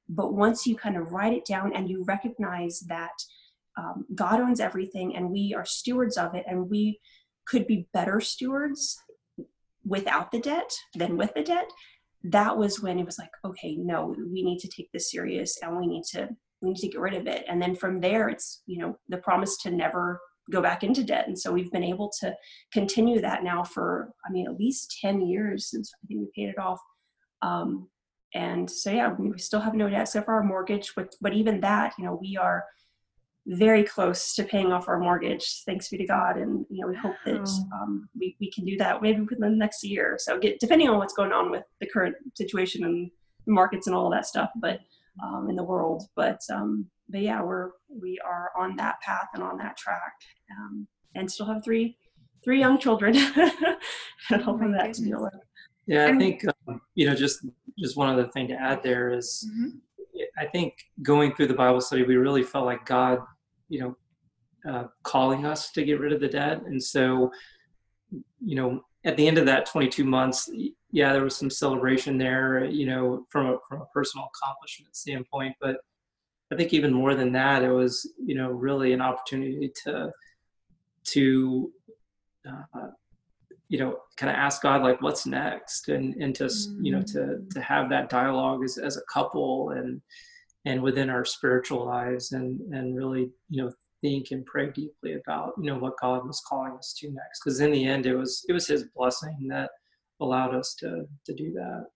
But 0.08 0.34
once 0.34 0.66
you 0.66 0.74
kind 0.74 0.96
of 0.96 1.12
write 1.12 1.34
it 1.34 1.44
down 1.44 1.74
and 1.74 1.88
you 1.88 2.02
recognize 2.04 2.80
that 2.88 3.12
um, 3.78 4.06
God 4.14 4.40
owns 4.40 4.58
everything 4.58 5.14
and 5.14 5.30
we 5.30 5.54
are 5.54 5.64
stewards 5.64 6.16
of 6.16 6.34
it, 6.34 6.44
and 6.48 6.70
we 6.70 6.98
could 7.46 7.66
be 7.66 7.88
better 7.92 8.20
stewards 8.20 8.98
without 9.84 10.32
the 10.32 10.40
debt 10.40 10.72
than 10.94 11.16
with 11.16 11.32
the 11.34 11.42
debt, 11.42 11.70
that 12.30 12.56
was 12.56 12.80
when 12.80 12.98
it 12.98 13.06
was 13.06 13.18
like, 13.18 13.30
okay, 13.44 13.76
no, 13.76 14.14
we 14.32 14.42
need 14.42 14.58
to 14.60 14.68
take 14.68 14.90
this 14.92 15.10
serious 15.10 15.58
and 15.62 15.76
we 15.76 15.86
need 15.86 16.04
to 16.12 16.28
we 16.62 16.70
need 16.70 16.78
to 16.78 16.88
get 16.88 17.00
rid 17.00 17.14
of 17.14 17.26
it. 17.26 17.44
And 17.48 17.60
then 17.60 17.74
from 17.74 18.00
there, 18.00 18.28
it's 18.28 18.62
you 18.66 18.78
know 18.78 18.98
the 19.08 19.18
promise 19.18 19.56
to 19.58 19.70
never 19.70 20.20
go 20.50 20.62
back 20.62 20.84
into 20.84 21.04
debt. 21.04 21.26
And 21.26 21.38
so 21.38 21.52
we've 21.52 21.72
been 21.72 21.84
able 21.84 22.10
to 22.20 22.34
continue 22.72 23.20
that 23.20 23.42
now 23.42 23.64
for 23.64 24.10
I 24.26 24.32
mean 24.32 24.46
at 24.46 24.56
least 24.56 24.98
ten 25.00 25.20
years 25.20 25.70
since 25.70 25.92
I 25.94 26.06
think 26.06 26.20
we 26.20 26.28
paid 26.34 26.50
it 26.50 26.58
off. 26.58 26.80
Um, 27.42 27.88
and 28.34 28.68
so 28.68 28.90
yeah 28.90 29.14
we 29.16 29.38
still 29.38 29.60
have 29.60 29.74
no 29.74 29.88
debt 29.88 30.02
except 30.02 30.26
for 30.26 30.34
our 30.34 30.42
mortgage 30.42 30.92
but, 30.96 31.14
but 31.20 31.32
even 31.32 31.60
that 31.60 31.94
you 31.96 32.04
know 32.04 32.18
we 32.20 32.36
are 32.36 32.64
very 33.46 33.84
close 33.84 34.34
to 34.34 34.44
paying 34.44 34.72
off 34.72 34.88
our 34.88 34.98
mortgage 34.98 35.62
thanks 35.64 35.88
be 35.88 35.98
to 35.98 36.06
god. 36.06 36.36
And 36.36 36.64
you 36.68 36.80
know 36.80 36.88
we 36.88 36.96
hope 36.96 37.14
that 37.24 37.48
um, 37.72 38.08
we, 38.18 38.36
we 38.40 38.50
can 38.50 38.64
do 38.64 38.76
that 38.78 39.02
maybe 39.02 39.20
within 39.20 39.40
the 39.40 39.50
next 39.50 39.84
year 39.84 40.16
so 40.18 40.38
get, 40.38 40.58
depending 40.58 40.88
on 40.88 40.98
what's 40.98 41.14
going 41.14 41.32
on 41.32 41.50
with 41.50 41.64
the 41.80 41.86
current 41.86 42.16
situation 42.34 42.84
and 42.84 43.10
markets 43.46 43.86
and 43.86 43.94
all 43.94 44.10
that 44.10 44.26
stuff 44.26 44.50
but 44.56 44.80
um, 45.22 45.48
in 45.48 45.56
the 45.56 45.64
world. 45.64 46.04
But 46.16 46.40
um, 46.52 46.86
but 47.08 47.20
yeah 47.20 47.42
we're 47.42 47.70
we 47.88 48.18
are 48.26 48.50
on 48.58 48.76
that 48.76 49.00
path 49.00 49.28
and 49.34 49.42
on 49.42 49.58
that 49.58 49.76
track 49.76 50.14
um, 50.58 50.86
and 51.14 51.30
still 51.30 51.46
have 51.46 51.64
three 51.64 51.96
three 52.44 52.58
young 52.58 52.78
children. 52.78 53.14
And 54.30 54.42
hoping 54.42 54.74
oh 54.74 54.78
that 54.78 54.92
to 54.94 55.04
deal 55.04 55.22
with 55.22 55.34
yeah 55.86 56.06
i 56.06 56.18
think 56.18 56.44
um, 56.66 56.80
you 56.96 57.06
know 57.06 57.14
just 57.14 57.46
just 57.78 57.96
one 57.96 58.08
other 58.08 58.26
thing 58.28 58.48
to 58.48 58.54
add 58.54 58.82
there 58.82 59.10
is, 59.10 59.48
mm-hmm. 59.50 59.78
I 60.38 60.46
think 60.46 60.74
going 61.02 61.34
through 61.34 61.48
the 61.48 61.54
Bible 61.54 61.80
study, 61.80 62.02
we 62.04 62.16
really 62.16 62.42
felt 62.42 62.64
like 62.64 62.86
God, 62.86 63.18
you 63.68 63.80
know, 63.80 63.96
uh, 64.70 64.84
calling 65.02 65.46
us 65.46 65.70
to 65.72 65.84
get 65.84 66.00
rid 66.00 66.12
of 66.12 66.20
the 66.20 66.28
debt. 66.28 66.62
And 66.62 66.82
so, 66.82 67.30
you 68.40 68.56
know, 68.56 68.80
at 69.04 69.16
the 69.16 69.26
end 69.26 69.38
of 69.38 69.46
that 69.46 69.66
22 69.66 70.04
months, 70.04 70.50
yeah, 70.90 71.12
there 71.12 71.22
was 71.22 71.36
some 71.36 71.50
celebration 71.50 72.18
there, 72.18 72.64
you 72.64 72.86
know, 72.86 73.26
from 73.30 73.46
a, 73.46 73.58
from 73.68 73.82
a 73.82 73.86
personal 73.86 74.28
accomplishment 74.34 74.96
standpoint. 74.96 75.54
But 75.60 75.76
I 76.52 76.56
think 76.56 76.72
even 76.72 76.92
more 76.92 77.14
than 77.14 77.32
that, 77.32 77.62
it 77.62 77.70
was, 77.70 78.12
you 78.24 78.34
know, 78.34 78.50
really 78.50 78.92
an 78.92 79.00
opportunity 79.00 79.70
to, 79.84 80.10
to, 81.04 81.72
uh, 82.48 82.88
you 83.68 83.78
know 83.78 83.98
kind 84.16 84.30
of 84.30 84.36
ask 84.36 84.62
god 84.62 84.82
like 84.82 85.00
what's 85.02 85.26
next 85.26 85.88
and 85.88 86.14
and 86.16 86.34
to 86.34 86.44
mm-hmm. 86.44 86.84
you 86.84 86.92
know 86.92 87.02
to 87.02 87.18
mm. 87.18 87.50
to 87.50 87.60
have 87.60 87.88
that 87.88 88.08
dialogue 88.08 88.62
as, 88.64 88.78
as 88.78 88.96
a 88.96 89.02
couple 89.12 89.70
and 89.70 90.00
and 90.66 90.82
within 90.82 91.08
our 91.08 91.24
spiritual 91.24 91.86
lives 91.86 92.32
and 92.32 92.60
and 92.74 92.96
really 92.96 93.30
you 93.48 93.62
know 93.62 93.72
think 94.02 94.30
and 94.32 94.44
pray 94.44 94.70
deeply 94.70 95.14
about 95.14 95.52
you 95.58 95.64
know 95.64 95.78
what 95.78 95.94
god 96.00 96.26
was 96.26 96.42
calling 96.46 96.72
us 96.72 96.94
to 96.98 97.10
next 97.10 97.40
because 97.42 97.60
in 97.60 97.72
the 97.72 97.84
end 97.84 98.04
it 98.04 98.14
was 98.14 98.44
it 98.48 98.52
was 98.52 98.66
his 98.66 98.84
blessing 98.94 99.46
that 99.48 99.70
allowed 100.20 100.54
us 100.54 100.74
to 100.74 101.06
to 101.24 101.32
do 101.32 101.52
that 101.52 101.86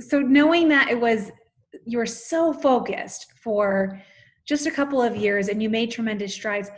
so 0.00 0.18
knowing 0.18 0.68
that 0.68 0.90
it 0.90 1.00
was 1.00 1.30
you 1.84 1.98
were 1.98 2.06
so 2.06 2.52
focused 2.52 3.26
for 3.42 4.02
just 4.46 4.66
a 4.66 4.70
couple 4.70 5.00
of 5.00 5.14
years 5.14 5.48
and 5.48 5.62
you 5.62 5.70
made 5.70 5.90
tremendous 5.90 6.34
strides 6.34 6.70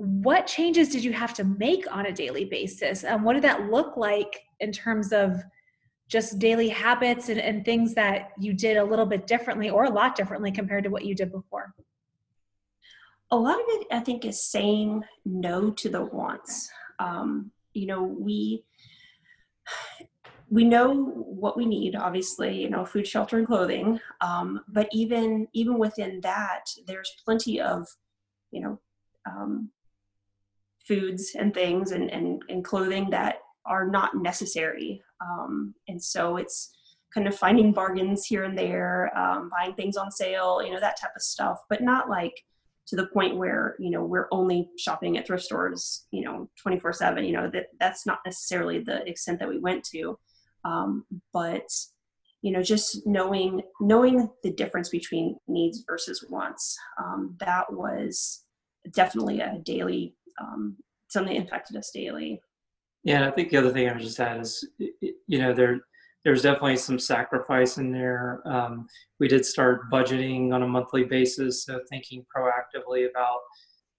what 0.00 0.46
changes 0.46 0.88
did 0.88 1.04
you 1.04 1.12
have 1.12 1.34
to 1.34 1.44
make 1.44 1.84
on 1.94 2.06
a 2.06 2.12
daily 2.12 2.46
basis? 2.46 3.04
Um, 3.04 3.22
what 3.22 3.34
did 3.34 3.42
that 3.42 3.70
look 3.70 3.98
like 3.98 4.40
in 4.60 4.72
terms 4.72 5.12
of 5.12 5.42
just 6.10 6.40
daily 6.40 6.68
habits 6.68 7.28
and, 7.28 7.40
and 7.40 7.64
things 7.64 7.94
that 7.94 8.32
you 8.38 8.52
did 8.52 8.76
a 8.76 8.84
little 8.84 9.06
bit 9.06 9.26
differently 9.26 9.70
or 9.70 9.84
a 9.84 9.90
lot 9.90 10.16
differently 10.16 10.50
compared 10.50 10.84
to 10.84 10.90
what 10.90 11.04
you 11.04 11.14
did 11.14 11.30
before? 11.30 11.72
A 13.30 13.36
lot 13.36 13.54
of 13.54 13.66
it, 13.68 13.86
I 13.92 14.00
think, 14.00 14.24
is 14.24 14.44
saying 14.44 15.04
no 15.24 15.70
to 15.70 15.88
the 15.88 16.04
wants. 16.04 16.68
Um, 16.98 17.52
you 17.72 17.86
know, 17.86 18.02
we 18.02 18.64
we 20.50 20.64
know 20.64 20.92
what 21.04 21.56
we 21.56 21.64
need 21.64 21.94
obviously 21.94 22.60
you 22.60 22.68
know 22.68 22.84
food 22.84 23.06
shelter 23.06 23.38
and 23.38 23.46
clothing 23.46 24.00
um, 24.20 24.60
but 24.66 24.88
even 24.92 25.46
even 25.52 25.78
within 25.78 26.20
that 26.22 26.64
there's 26.88 27.12
plenty 27.24 27.60
of 27.60 27.86
you 28.50 28.60
know 28.60 28.80
um, 29.30 29.70
foods 30.86 31.36
and 31.38 31.54
things 31.54 31.92
and, 31.92 32.10
and, 32.10 32.42
and 32.48 32.64
clothing 32.64 33.08
that 33.10 33.36
are 33.70 33.86
not 33.86 34.16
necessary. 34.16 35.02
Um, 35.22 35.74
and 35.88 36.02
so 36.02 36.36
it's 36.36 36.74
kind 37.14 37.26
of 37.26 37.36
finding 37.36 37.72
bargains 37.72 38.26
here 38.26 38.44
and 38.44 38.56
there 38.56 39.16
um, 39.18 39.50
buying 39.50 39.74
things 39.74 39.96
on 39.96 40.10
sale 40.10 40.62
you 40.64 40.72
know 40.72 40.80
that 40.80 41.00
type 41.00 41.10
of 41.16 41.22
stuff 41.22 41.58
but 41.68 41.82
not 41.82 42.08
like 42.08 42.34
to 42.86 42.96
the 42.96 43.06
point 43.06 43.36
where 43.36 43.76
you 43.78 43.90
know 43.90 44.04
we're 44.04 44.28
only 44.32 44.68
shopping 44.78 45.16
at 45.16 45.26
thrift 45.26 45.44
stores 45.44 46.06
you 46.10 46.22
know 46.24 46.48
24 46.62 46.92
7 46.92 47.24
you 47.24 47.32
know 47.32 47.50
that 47.50 47.66
that's 47.78 48.06
not 48.06 48.18
necessarily 48.24 48.80
the 48.80 49.06
extent 49.08 49.38
that 49.38 49.48
we 49.48 49.58
went 49.58 49.84
to. 49.84 50.18
Um, 50.64 51.04
but 51.32 51.68
you 52.42 52.52
know 52.52 52.62
just 52.62 53.06
knowing 53.06 53.62
knowing 53.80 54.28
the 54.42 54.52
difference 54.52 54.88
between 54.88 55.36
needs 55.48 55.84
versus 55.88 56.24
wants 56.28 56.76
um, 57.02 57.36
that 57.40 57.72
was 57.72 58.44
definitely 58.92 59.40
a 59.40 59.58
daily 59.64 60.14
um, 60.40 60.76
something 61.08 61.34
that 61.34 61.40
impacted 61.40 61.76
us 61.76 61.90
daily 61.92 62.40
yeah 63.04 63.16
and 63.16 63.24
i 63.24 63.30
think 63.30 63.50
the 63.50 63.56
other 63.56 63.70
thing 63.70 63.88
i 63.88 63.92
would 63.92 64.02
just 64.02 64.20
add 64.20 64.40
is 64.40 64.66
you 64.78 65.38
know 65.38 65.52
there 65.52 65.80
there's 66.24 66.42
definitely 66.42 66.76
some 66.76 66.98
sacrifice 66.98 67.78
in 67.78 67.90
there. 67.90 68.42
Um, 68.44 68.86
we 69.18 69.28
did 69.28 69.44
start 69.44 69.90
budgeting 69.90 70.52
on 70.52 70.62
a 70.62 70.68
monthly 70.68 71.04
basis 71.04 71.64
so 71.64 71.80
thinking 71.88 72.24
proactively 72.34 73.08
about 73.08 73.38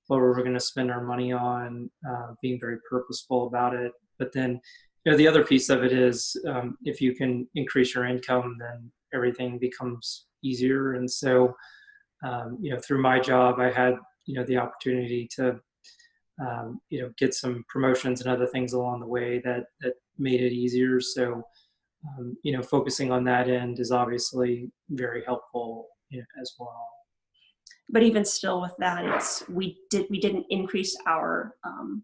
what 0.07 0.17
we 0.17 0.23
were 0.23 0.43
going 0.43 0.53
to 0.53 0.59
spend 0.59 0.91
our 0.91 1.03
money 1.03 1.31
on 1.31 1.89
uh, 2.07 2.33
being 2.41 2.59
very 2.59 2.77
purposeful 2.89 3.47
about 3.47 3.73
it. 3.73 3.91
But 4.19 4.33
then 4.33 4.61
you 5.05 5.11
know 5.11 5.17
the 5.17 5.27
other 5.27 5.43
piece 5.43 5.69
of 5.69 5.83
it 5.83 5.93
is 5.93 6.35
um, 6.47 6.77
if 6.83 7.01
you 7.01 7.15
can 7.15 7.47
increase 7.55 7.95
your 7.95 8.05
income 8.05 8.57
then 8.59 8.91
everything 9.13 9.57
becomes 9.57 10.25
easier. 10.43 10.93
And 10.93 11.09
so 11.09 11.55
um, 12.23 12.57
you 12.61 12.71
know 12.71 12.79
through 12.79 13.01
my 13.01 13.19
job 13.19 13.59
i 13.59 13.71
had 13.71 13.95
you 14.27 14.35
know 14.35 14.45
the 14.45 14.57
opportunity 14.57 15.27
to 15.35 15.59
um, 16.41 16.81
you 16.89 17.01
know 17.01 17.11
get 17.17 17.33
some 17.33 17.63
promotions 17.69 18.21
and 18.21 18.29
other 18.29 18.47
things 18.47 18.73
along 18.73 18.99
the 18.99 19.07
way 19.07 19.39
that 19.43 19.65
that 19.81 19.93
made 20.17 20.41
it 20.41 20.53
easier 20.53 20.99
so 20.99 21.43
um, 22.07 22.35
you 22.43 22.51
know 22.55 22.61
focusing 22.61 23.11
on 23.11 23.23
that 23.23 23.49
end 23.49 23.79
is 23.79 23.91
obviously 23.91 24.69
very 24.89 25.23
helpful 25.25 25.87
you 26.09 26.19
know, 26.19 26.25
as 26.41 26.53
well 26.59 26.87
but 27.89 28.03
even 28.03 28.25
still 28.25 28.61
with 28.61 28.75
that 28.79 29.05
it's 29.05 29.47
we 29.49 29.77
did 29.89 30.07
we 30.09 30.19
didn't 30.19 30.45
increase 30.49 30.97
our 31.05 31.55
um, 31.63 32.03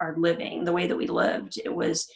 our 0.00 0.14
living, 0.16 0.64
the 0.64 0.72
way 0.72 0.86
that 0.86 0.96
we 0.96 1.06
lived. 1.06 1.60
It 1.64 1.74
was 1.74 2.08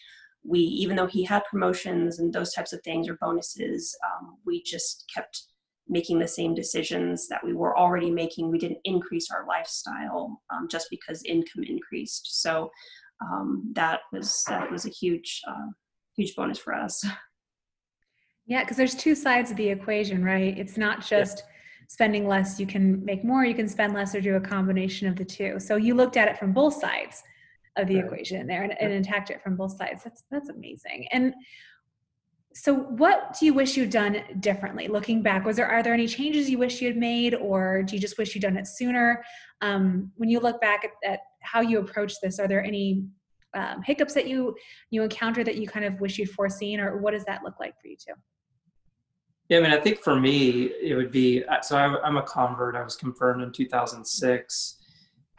we, 0.45 0.61
even 0.61 0.97
though 0.97 1.07
he 1.07 1.25
had 1.25 1.45
promotions 1.45 2.19
and 2.19 2.33
those 2.33 2.53
types 2.53 2.73
of 2.73 2.83
things 2.83 3.09
or 3.09 3.17
bonuses, 3.21 3.97
um, 4.05 4.39
we 4.45 4.63
just 4.63 5.11
kept 5.13 5.45
making 5.89 6.19
the 6.19 6.29
same 6.29 6.55
decisions 6.55 7.29
that 7.29 7.45
we 7.45 7.53
were 7.53 7.77
already 7.77 8.11
making. 8.11 8.51
We 8.51 8.59
didn't 8.59 8.79
increase 8.85 9.31
our 9.31 9.47
lifestyle 9.47 10.41
um, 10.51 10.69
just 10.71 10.89
because 10.91 11.23
income 11.25 11.65
increased. 11.65 12.41
So 12.41 12.71
um, 13.21 13.73
that 13.75 14.01
was 14.13 14.43
that 14.49 14.71
was 14.71 14.87
a 14.87 14.91
huge 14.91 15.41
uh, 15.47 15.71
huge 16.17 16.35
bonus 16.35 16.59
for 16.59 16.75
us. 16.75 17.05
Yeah, 18.47 18.65
because 18.65 18.77
there's 18.77 18.95
two 18.95 19.15
sides 19.15 19.51
of 19.51 19.57
the 19.57 19.69
equation, 19.69 20.25
right? 20.25 20.59
It's 20.59 20.77
not 20.77 21.07
just 21.07 21.39
yeah. 21.39 21.87
spending 21.89 22.27
less, 22.27 22.59
you 22.59 22.67
can 22.67 23.05
make 23.05 23.25
more, 23.25 23.45
you 23.45 23.55
can 23.55 23.69
spend 23.69 23.95
less, 23.95 24.15
or 24.15 24.21
do 24.21 24.35
a 24.35 24.41
combination 24.41 25.07
of 25.07 25.17
the 25.17 25.25
two. 25.25 25.61
So 25.61 25.77
you 25.77 25.95
looked 25.95 26.17
at 26.17 26.29
it 26.29 26.37
from 26.39 26.53
both 26.53 26.75
sides 26.75 27.23
of 27.77 27.87
the 27.87 27.97
right. 27.97 28.05
equation 28.05 28.47
there 28.47 28.65
and, 28.65 28.75
and 28.81 28.93
attacked 28.93 29.31
it 29.31 29.41
from 29.43 29.57
both 29.57 29.77
sides. 29.77 30.03
That's 30.05 30.25
that's 30.31 30.49
amazing. 30.49 31.07
And 31.13 31.35
so 32.55 32.75
what 32.75 33.37
do 33.39 33.47
you 33.47 33.55
wish 33.55 33.77
you'd 33.77 33.91
done 33.91 34.23
differently? 34.41 34.89
Looking 34.89 35.23
back 35.23 35.45
was 35.45 35.57
there 35.57 35.69
are 35.69 35.83
there 35.83 35.95
any 35.95 36.07
changes 36.07 36.51
you 36.51 36.59
wish 36.59 36.81
you 36.81 36.89
had 36.89 36.97
made 36.97 37.35
or 37.35 37.83
do 37.83 37.95
you 37.95 38.01
just 38.01 38.19
wish 38.19 38.35
you'd 38.35 38.43
done 38.43 38.57
it 38.57 38.67
sooner? 38.67 39.25
Um, 39.61 40.11
when 40.17 40.29
you 40.29 40.41
look 40.41 40.61
back 40.61 40.85
at, 40.85 40.91
at, 41.09 41.21
how 41.45 41.61
you 41.61 41.81
approach 41.81 42.15
this 42.23 42.39
are 42.39 42.47
there 42.47 42.63
any 42.63 43.05
um, 43.55 43.83
hiccups 43.83 44.15
that 44.15 44.29
you 44.29 44.55
you 44.91 45.03
encounter 45.03 45.43
that 45.45 45.57
you 45.57 45.67
kind 45.67 45.85
of 45.85 46.01
wish 46.01 46.19
you'd 46.19 46.31
foreseen 46.31 46.81
or 46.81 46.99
what 46.99 47.13
does 47.13 47.25
that 47.25 47.43
look 47.43 47.59
like 47.59 47.75
for 47.81 47.89
you 47.89 47.97
too 47.97 48.13
yeah 49.49 49.59
i 49.59 49.61
mean 49.61 49.73
i 49.73 49.81
think 49.81 49.99
for 49.99 50.19
me 50.19 50.71
it 50.81 50.95
would 50.95 51.11
be 51.11 51.45
so 51.63 51.77
I, 51.77 52.01
i'm 52.03 52.17
a 52.17 52.23
convert. 52.23 52.77
I 52.77 52.83
was 52.83 52.97
confirmed 52.97 53.43
in 53.43 53.53
2006 53.53 54.77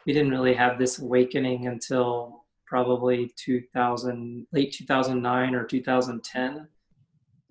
we 0.05 0.13
didn't 0.13 0.31
really 0.31 0.53
have 0.53 0.77
this 0.77 0.99
awakening 0.99 1.67
until 1.67 2.43
probably 2.67 3.31
2000 3.37 4.45
late 4.51 4.73
2009 4.73 5.55
or 5.55 5.63
2010 5.63 6.55
so 6.55 6.67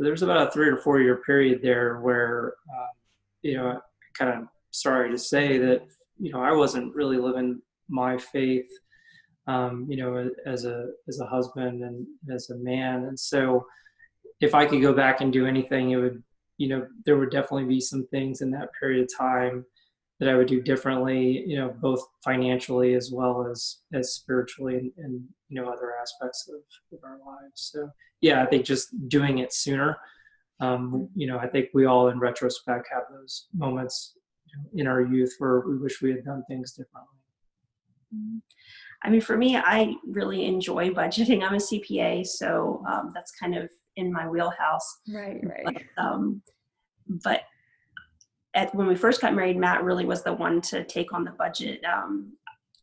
there's 0.02 0.22
about 0.22 0.48
a 0.48 0.50
three 0.50 0.68
or 0.68 0.76
four 0.76 1.00
year 1.00 1.22
period 1.24 1.60
there 1.62 2.00
where 2.00 2.54
um, 2.72 2.88
you 3.42 3.56
know 3.56 3.80
kind 4.14 4.30
of 4.30 4.48
sorry 4.70 5.10
to 5.10 5.18
say 5.18 5.58
that 5.58 5.82
you 6.18 6.32
know 6.32 6.42
i 6.42 6.52
wasn't 6.52 6.94
really 6.94 7.16
living 7.16 7.60
my 7.88 8.16
faith 8.18 8.70
um, 9.46 9.86
you 9.88 9.96
know 9.96 10.30
as 10.46 10.64
a 10.64 10.88
as 11.08 11.20
a 11.20 11.26
husband 11.26 11.82
and 11.82 12.06
as 12.32 12.50
a 12.50 12.56
man. 12.56 13.04
And 13.04 13.18
so 13.18 13.66
if 14.40 14.54
i 14.54 14.66
could 14.66 14.82
go 14.82 14.92
back 14.92 15.20
and 15.20 15.32
do 15.32 15.46
anything 15.46 15.90
it 15.90 15.96
would 15.96 16.22
you 16.58 16.68
know 16.68 16.86
there 17.04 17.16
would 17.16 17.30
definitely 17.30 17.64
be 17.64 17.80
some 17.80 18.06
things 18.08 18.40
in 18.40 18.50
that 18.50 18.68
period 18.78 19.02
of 19.02 19.10
time 19.16 19.64
that 20.22 20.30
I 20.30 20.36
would 20.36 20.46
do 20.46 20.62
differently, 20.62 21.42
you 21.48 21.56
know, 21.56 21.74
both 21.80 22.00
financially 22.24 22.94
as 22.94 23.10
well 23.12 23.44
as 23.50 23.78
as 23.92 24.14
spiritually 24.14 24.76
and, 24.76 24.92
and 24.98 25.20
you 25.48 25.60
know 25.60 25.68
other 25.68 25.94
aspects 26.00 26.48
of, 26.48 26.60
of 26.96 27.02
our 27.02 27.18
lives. 27.26 27.72
So 27.72 27.88
yeah, 28.20 28.40
I 28.40 28.46
think 28.46 28.64
just 28.64 28.86
doing 29.08 29.38
it 29.38 29.52
sooner. 29.52 29.98
Um, 30.60 31.08
you 31.16 31.26
know, 31.26 31.38
I 31.38 31.48
think 31.48 31.70
we 31.74 31.86
all 31.86 32.06
in 32.06 32.20
retrospect 32.20 32.86
have 32.92 33.02
those 33.10 33.48
moments 33.52 34.12
in 34.74 34.86
our 34.86 35.00
youth 35.00 35.34
where 35.38 35.64
we 35.66 35.76
wish 35.76 36.00
we 36.00 36.12
had 36.12 36.24
done 36.24 36.44
things 36.46 36.70
differently. 36.70 37.18
Mm-hmm. 38.14 38.38
I 39.02 39.10
mean, 39.10 39.22
for 39.22 39.36
me, 39.36 39.56
I 39.56 39.96
really 40.06 40.44
enjoy 40.44 40.90
budgeting. 41.00 41.42
I'm 41.42 41.54
a 41.54 41.56
CPA, 41.56 42.24
so 42.24 42.84
um, 42.88 43.10
that's 43.12 43.32
kind 43.32 43.56
of 43.56 43.68
in 43.96 44.12
my 44.12 44.28
wheelhouse. 44.28 45.00
Right, 45.12 45.40
right. 45.42 45.64
But, 45.64 45.82
um, 46.04 46.42
but 47.24 47.40
at 48.54 48.74
when 48.74 48.86
we 48.86 48.94
first 48.94 49.20
got 49.20 49.34
married, 49.34 49.56
Matt 49.56 49.82
really 49.82 50.04
was 50.04 50.22
the 50.22 50.32
one 50.32 50.60
to 50.62 50.84
take 50.84 51.12
on 51.12 51.24
the 51.24 51.30
budget. 51.32 51.82
Um, 51.84 52.32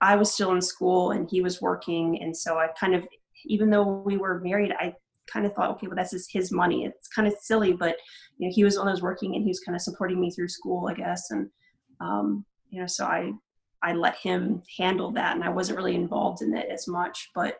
I 0.01 0.15
was 0.15 0.33
still 0.33 0.53
in 0.53 0.61
school 0.61 1.11
and 1.11 1.29
he 1.29 1.41
was 1.41 1.61
working, 1.61 2.21
and 2.21 2.35
so 2.35 2.57
I 2.57 2.67
kind 2.79 2.95
of, 2.95 3.07
even 3.45 3.69
though 3.69 4.01
we 4.05 4.17
were 4.17 4.39
married, 4.39 4.73
I 4.79 4.95
kind 5.31 5.45
of 5.45 5.53
thought, 5.53 5.69
okay, 5.71 5.87
well, 5.87 5.95
this 5.95 6.13
is 6.13 6.27
his 6.31 6.51
money. 6.51 6.85
It's 6.85 7.07
kind 7.07 7.27
of 7.27 7.33
silly, 7.39 7.73
but 7.73 7.97
you 8.37 8.47
know, 8.47 8.53
he 8.53 8.63
was 8.63 8.77
of 8.77 8.85
those 8.85 9.01
working, 9.01 9.35
and 9.35 9.43
he 9.43 9.49
was 9.49 9.59
kind 9.59 9.75
of 9.75 9.81
supporting 9.81 10.19
me 10.19 10.31
through 10.31 10.47
school, 10.47 10.87
I 10.87 10.93
guess, 10.93 11.31
and 11.31 11.49
um, 12.01 12.45
you 12.69 12.79
know, 12.79 12.87
so 12.87 13.05
I 13.05 13.31
I 13.81 13.93
let 13.93 14.15
him 14.17 14.63
handle 14.77 15.11
that, 15.11 15.35
and 15.35 15.43
I 15.43 15.49
wasn't 15.49 15.77
really 15.77 15.95
involved 15.95 16.41
in 16.41 16.55
it 16.55 16.69
as 16.69 16.87
much, 16.87 17.29
but 17.35 17.57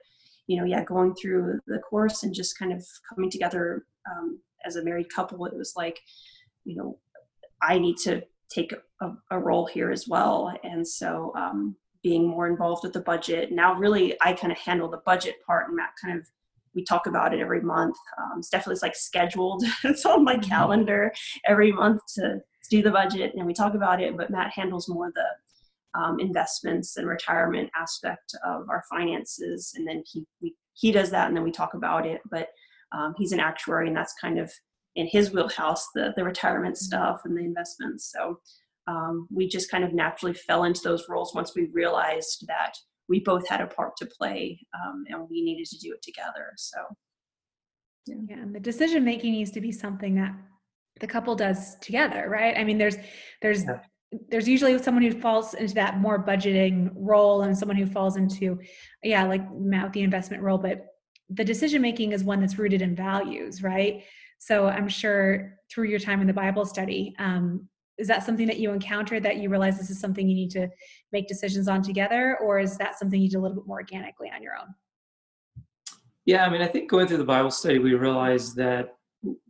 you 0.48 0.58
know, 0.58 0.66
yeah, 0.66 0.84
going 0.84 1.14
through 1.14 1.60
the 1.68 1.78
course 1.78 2.24
and 2.24 2.34
just 2.34 2.58
kind 2.58 2.74
of 2.74 2.84
coming 3.08 3.30
together 3.30 3.86
um, 4.10 4.40
as 4.66 4.78
a 4.78 4.84
married 4.84 5.14
couple, 5.14 5.46
it 5.46 5.56
was 5.56 5.74
like, 5.76 6.00
you 6.66 6.76
know, 6.76 6.98
I 7.62 7.78
need 7.78 7.98
to 8.04 8.22
take 8.50 8.74
a, 9.02 9.12
a 9.32 9.40
role 9.40 9.66
here 9.66 9.92
as 9.92 10.08
well. 10.08 10.54
And 10.64 10.88
so 10.88 11.32
um, 11.36 11.76
being 12.04 12.28
more 12.28 12.48
involved 12.48 12.84
with 12.84 12.94
the 12.94 13.02
budget. 13.02 13.52
Now, 13.52 13.74
really, 13.76 14.16
I 14.22 14.34
kind 14.34 14.52
of 14.52 14.58
handle 14.58 14.90
the 14.90 15.02
budget 15.06 15.36
part, 15.46 15.68
and 15.68 15.76
Matt 15.76 15.92
kind 16.02 16.18
of 16.18 16.26
we 16.76 16.84
talk 16.84 17.08
about 17.08 17.34
it 17.34 17.40
every 17.40 17.62
month. 17.62 17.98
Um, 18.18 18.40
it's 18.40 18.50
definitely 18.50 18.74
it's 18.74 18.84
like 18.84 18.96
scheduled. 18.96 19.64
it's 19.84 20.06
on 20.06 20.24
my 20.24 20.36
mm-hmm. 20.36 20.50
calendar 20.50 21.12
every 21.48 21.72
month 21.72 22.02
to, 22.16 22.22
to, 22.22 22.70
do 22.70 22.82
the 22.82 22.92
budget, 22.92 23.34
and 23.36 23.46
we 23.46 23.54
talk 23.54 23.74
about 23.74 24.02
it. 24.02 24.16
But 24.16 24.30
Matt 24.30 24.52
handles 24.52 24.88
more 24.88 25.12
the 25.14 26.00
um, 26.00 26.20
investments 26.20 26.98
and 26.98 27.08
retirement 27.08 27.70
aspect 27.76 28.36
of 28.46 28.70
our 28.70 28.84
finances, 28.90 29.74
and 29.76 29.88
then 29.88 30.04
he 30.06 30.26
we, 30.42 30.56
he 30.74 30.92
does 30.92 31.10
that, 31.12 31.28
and 31.28 31.36
then 31.36 31.44
we 31.44 31.52
talk 31.52 31.74
about 31.74 32.06
it. 32.06 32.22
But 32.30 32.50
um, 32.92 33.14
he's 33.18 33.32
an 33.32 33.40
actuary, 33.40 33.88
and 33.88 33.98
that's 33.98 34.14
kind 34.22 34.40
of 34.40 34.52
in 34.96 35.08
his 35.08 35.32
wheelhouse 35.32 35.88
the 35.94 36.14
the 36.16 36.24
retirement 36.24 36.76
mm-hmm. 36.76 36.86
stuff 36.86 37.22
and 37.26 37.38
the 37.38 37.44
investments. 37.44 38.12
So 38.16 38.40
um, 38.88 39.28
we 39.32 39.48
just 39.48 39.70
kind 39.70 39.84
of 39.84 39.94
naturally 39.94 40.34
fell 40.34 40.64
into 40.64 40.82
those 40.84 41.08
roles 41.10 41.36
once 41.36 41.54
we 41.56 41.70
realized 41.72 42.46
that 42.48 42.74
we 43.08 43.20
both 43.20 43.48
had 43.48 43.62
a 43.62 43.68
part 43.68 43.96
to 43.98 44.06
play 44.06 44.60
um, 44.76 45.04
and 45.10 45.28
we 45.30 45.42
needed 45.42 45.66
to 45.66 45.78
do 45.80 45.94
it 45.94 46.02
together. 46.02 46.54
So 46.58 46.80
yeah. 48.08 48.16
yeah, 48.30 48.38
and 48.38 48.56
the 48.56 48.60
decision 48.60 49.04
making 49.04 49.34
needs 49.34 49.52
to 49.52 49.62
be 49.62 49.72
something 49.72 50.16
that 50.16 50.34
the 51.00 51.08
couple 51.08 51.36
does 51.36 51.76
together, 51.80 52.28
right? 52.30 52.58
I 52.58 52.64
mean, 52.64 52.78
there's 52.78 52.98
there's 53.42 53.64
yeah. 53.64 53.80
there's 54.30 54.48
usually 54.48 54.78
someone 54.80 55.04
who 55.04 55.20
falls 55.20 55.54
into 55.54 55.74
that 55.76 56.00
more 56.00 56.24
budgeting 56.24 56.92
role 56.96 57.44
and 57.44 57.58
someone 57.58 57.78
who 57.78 57.86
falls 57.86 58.18
into 58.18 58.60
yeah 59.04 59.24
like 59.26 59.42
Matt 59.54 59.94
the 59.94 60.02
investment 60.02 60.44
role 60.44 60.58
but 60.58 60.86
the 61.30 61.46
decision 61.46 61.82
making 61.82 62.12
is 62.12 62.24
one 62.24 62.42
that's 62.42 62.58
rooted 62.58 62.82
in 62.82 62.96
values 62.96 63.62
right 63.62 64.04
so 64.40 64.68
I'm 64.68 64.88
sure 64.88 65.58
through 65.72 65.86
your 65.86 66.00
time 66.00 66.22
in 66.22 66.28
the 66.28 66.34
Bible 66.34 66.66
study, 66.66 67.14
um, 67.20 67.68
is 67.98 68.08
that 68.08 68.24
something 68.26 68.48
that 68.48 68.60
you 68.60 68.72
encountered 68.72 69.24
that 69.24 69.38
you 69.38 69.50
realize 69.50 69.78
this 69.78 69.90
is 69.90 70.00
something 70.00 70.28
you 70.28 70.34
need 70.34 70.52
to 70.52 70.70
make 71.12 71.28
decisions 71.28 71.68
on 71.68 71.84
together, 71.84 72.38
or 72.42 72.58
is 72.58 72.78
that 72.78 72.98
something 72.98 73.22
you 73.22 73.30
do 73.30 73.40
a 73.40 73.42
little 73.42 73.58
bit 73.58 73.68
more 73.68 73.80
organically 73.80 74.32
on 74.34 74.42
your 74.42 74.54
own? 74.56 74.74
Yeah, 76.26 76.46
I 76.46 76.50
mean, 76.50 76.62
I 76.62 76.68
think 76.68 76.90
going 76.90 77.08
through 77.08 77.18
the 77.18 77.26
Bible 77.26 77.52
study, 77.52 77.80
we 77.80 77.94
realized 77.94 78.56
that 78.56 78.96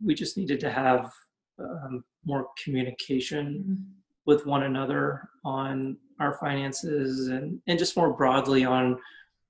we 0.04 0.14
just 0.14 0.36
needed 0.36 0.58
to 0.60 0.70
have 0.70 1.12
um, 1.60 2.02
more 2.24 2.48
communication 2.62 3.46
mm-hmm. 3.46 3.82
with 4.26 4.46
one 4.46 4.64
another 4.64 5.28
on 5.44 5.96
our 6.18 6.36
finances 6.38 7.28
and, 7.28 7.60
and 7.66 7.78
just 7.78 7.96
more 7.96 8.12
broadly 8.12 8.64
on 8.64 8.98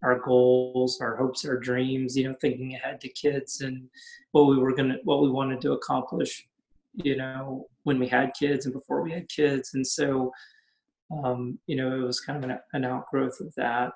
our 0.02 0.18
goals, 0.18 1.00
our 1.00 1.16
hopes, 1.16 1.44
our 1.44 1.58
dreams, 1.58 2.16
you 2.16 2.28
know, 2.28 2.34
thinking 2.40 2.74
ahead 2.74 3.00
to 3.00 3.08
kids 3.10 3.60
and 3.60 3.88
what 4.32 4.46
we 4.46 4.56
were 4.56 4.74
going 4.74 4.90
to, 4.90 4.98
what 5.04 5.22
we 5.22 5.30
wanted 5.30 5.60
to 5.60 5.72
accomplish, 5.72 6.46
you 6.94 7.16
know, 7.16 7.66
when 7.84 7.98
we 7.98 8.08
had 8.08 8.32
kids 8.38 8.64
and 8.64 8.74
before 8.74 9.02
we 9.02 9.12
had 9.12 9.28
kids. 9.28 9.74
And 9.74 9.86
so, 9.86 10.32
um, 11.24 11.58
you 11.66 11.76
know, 11.76 11.94
it 11.94 12.04
was 12.04 12.20
kind 12.20 12.42
of 12.42 12.48
an, 12.50 12.58
an 12.72 12.84
outgrowth 12.84 13.40
of 13.40 13.54
that. 13.56 13.92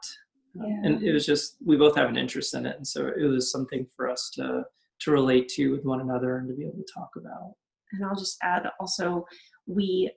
Yeah. 0.57 0.83
and 0.85 1.03
it 1.03 1.13
was 1.13 1.27
just, 1.27 1.57
we 1.65 1.77
both 1.77 1.97
have 1.97 2.09
an 2.09 2.17
interest 2.17 2.55
in 2.55 2.65
it. 2.65 2.77
And 2.77 2.87
so 2.87 3.09
it 3.09 3.25
was 3.25 3.51
something 3.51 3.87
for 3.97 4.09
us 4.09 4.31
to, 4.35 4.65
to 5.01 5.11
relate 5.11 5.49
to 5.51 5.73
with 5.73 5.85
one 5.85 6.01
another 6.01 6.37
and 6.37 6.49
to 6.49 6.55
be 6.55 6.63
able 6.63 6.77
to 6.77 6.93
talk 6.93 7.11
about. 7.17 7.55
And 7.93 8.05
I'll 8.05 8.15
just 8.17 8.39
add 8.43 8.69
also, 8.79 9.27
we 9.67 10.11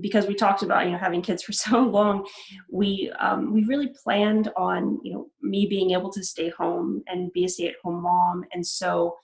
because 0.00 0.26
we 0.26 0.34
talked 0.34 0.62
about 0.62 0.84
you 0.84 0.92
know 0.92 0.98
having 0.98 1.22
kids 1.22 1.42
for 1.42 1.52
so 1.64 1.80
long 1.80 2.26
we 2.70 3.12
um, 3.18 3.52
we 3.52 3.64
really 3.64 3.92
planned 4.02 4.50
on 4.56 4.98
you 5.02 5.12
know 5.12 5.26
me 5.42 5.66
being 5.66 5.92
able 5.92 6.10
to 6.12 6.22
stay 6.22 6.50
home 6.50 7.02
and 7.06 7.32
be 7.32 7.44
a 7.44 7.48
stay-at-home 7.48 8.02
mom. 8.02 8.44
And 8.52 8.66
so 8.66 9.16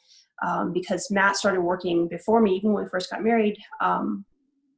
um, 0.47 0.73
because 0.73 1.11
matt 1.11 1.37
started 1.37 1.61
working 1.61 2.09
before 2.09 2.41
me 2.41 2.57
even 2.57 2.73
when 2.73 2.85
we 2.85 2.91
first 2.91 3.11
got 3.11 3.23
married 3.23 3.57
um, 3.81 4.25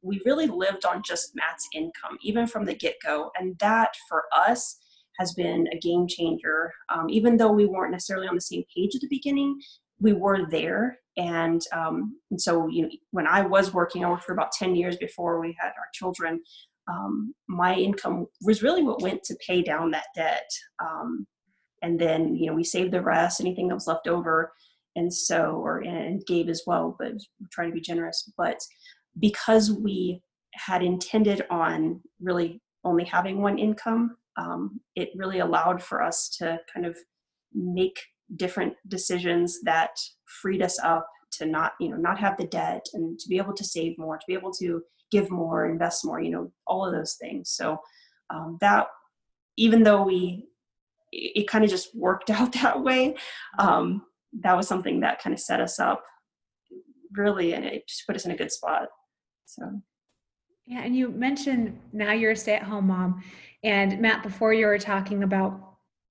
we 0.01 0.21
really 0.25 0.47
lived 0.47 0.85
on 0.85 1.01
just 1.03 1.31
matt's 1.35 1.67
income 1.73 2.17
even 2.21 2.45
from 2.45 2.65
the 2.65 2.75
get-go. 2.75 3.31
And 3.39 3.57
that 3.59 3.89
for 4.07 4.25
us 4.47 4.77
has 5.17 5.33
been 5.33 5.65
a 5.71 5.79
game 5.79 6.07
changer. 6.07 6.71
Um, 6.93 7.09
even 7.09 7.37
though 7.37 7.51
we 7.51 7.65
weren't 7.65 7.93
necessarily 7.93 8.27
on 8.27 8.35
the 8.35 8.41
same 8.41 8.63
page 8.75 8.93
at 8.95 9.01
the 9.01 9.07
beginning 9.07 9.59
we 9.99 10.13
were 10.13 10.45
there 10.49 10.99
and, 11.17 11.61
um, 11.71 12.19
and 12.31 12.41
so 12.41 12.67
you 12.67 12.83
know 12.83 12.89
when 13.11 13.27
i 13.27 13.41
was 13.41 13.73
working 13.73 14.03
i 14.03 14.09
worked 14.09 14.25
for 14.25 14.33
about 14.33 14.51
10 14.51 14.75
years 14.75 14.97
before 14.97 15.39
we 15.39 15.55
had 15.59 15.69
our 15.69 15.87
children 15.93 16.41
um, 16.87 17.33
my 17.47 17.73
income 17.75 18.27
was 18.41 18.61
really 18.61 18.83
what 18.83 19.01
went 19.01 19.23
to 19.23 19.37
pay 19.45 19.61
down 19.61 19.91
that 19.91 20.07
debt 20.15 20.49
um, 20.83 21.25
and 21.81 21.99
then 21.99 22.35
you 22.35 22.47
know 22.47 22.53
we 22.53 22.63
saved 22.63 22.91
the 22.91 23.01
rest 23.01 23.39
anything 23.39 23.67
that 23.67 23.75
was 23.75 23.87
left 23.87 24.07
over 24.07 24.51
and 24.95 25.13
so 25.13 25.61
or 25.63 25.79
and 25.79 26.25
gave 26.25 26.49
as 26.49 26.63
well 26.65 26.95
but 26.99 27.13
trying 27.51 27.69
to 27.69 27.75
be 27.75 27.81
generous. 27.81 28.31
But 28.37 28.59
because 29.19 29.71
we 29.71 30.21
had 30.53 30.81
intended 30.81 31.45
on 31.49 32.01
really 32.21 32.61
only 32.83 33.03
having 33.05 33.41
one 33.41 33.57
income 33.57 34.17
um, 34.37 34.81
it 34.95 35.09
really 35.15 35.39
allowed 35.39 35.81
for 35.81 36.03
us 36.03 36.29
to 36.37 36.59
kind 36.73 36.85
of 36.85 36.97
make 37.53 37.97
different 38.35 38.73
decisions 38.87 39.61
that 39.63 39.91
freed 40.41 40.61
us 40.61 40.79
up 40.79 41.07
to 41.31 41.45
not 41.45 41.73
you 41.79 41.89
know 41.89 41.97
not 41.97 42.19
have 42.19 42.37
the 42.37 42.47
debt 42.47 42.85
and 42.93 43.19
to 43.19 43.29
be 43.29 43.37
able 43.37 43.53
to 43.53 43.63
save 43.63 43.97
more 43.97 44.17
to 44.17 44.23
be 44.27 44.33
able 44.33 44.51
to 44.51 44.81
give 45.11 45.29
more 45.29 45.67
invest 45.67 46.05
more 46.05 46.19
you 46.19 46.31
know 46.31 46.51
all 46.67 46.85
of 46.85 46.93
those 46.93 47.15
things. 47.19 47.49
So 47.51 47.77
um, 48.29 48.57
that 48.61 48.87
even 49.57 49.83
though 49.83 50.03
we 50.03 50.47
it, 51.11 51.41
it 51.41 51.47
kind 51.47 51.63
of 51.63 51.69
just 51.69 51.95
worked 51.95 52.29
out 52.37 52.53
that 52.53 52.81
way 52.81 53.15
um, 53.59 54.03
that 54.41 54.57
was 54.57 54.67
something 54.67 54.99
that 55.01 55.21
kind 55.21 55.33
of 55.33 55.39
set 55.39 55.61
us 55.61 55.79
up 55.79 56.03
really 57.13 57.53
and 57.53 57.63
it 57.63 57.87
just 57.87 58.05
put 58.05 58.15
us 58.15 58.25
in 58.25 58.31
a 58.31 58.35
good 58.35 58.51
spot 58.51 58.87
so. 59.45 59.81
Yeah 60.65 60.81
and 60.81 60.95
you 60.95 61.09
mentioned 61.09 61.79
now 61.93 62.11
you're 62.11 62.31
a 62.31 62.35
stay-at-home 62.35 62.87
mom 62.87 63.23
and 63.63 64.01
matt 64.01 64.23
before 64.23 64.53
you 64.53 64.65
were 64.65 64.79
talking 64.79 65.23
about 65.23 65.64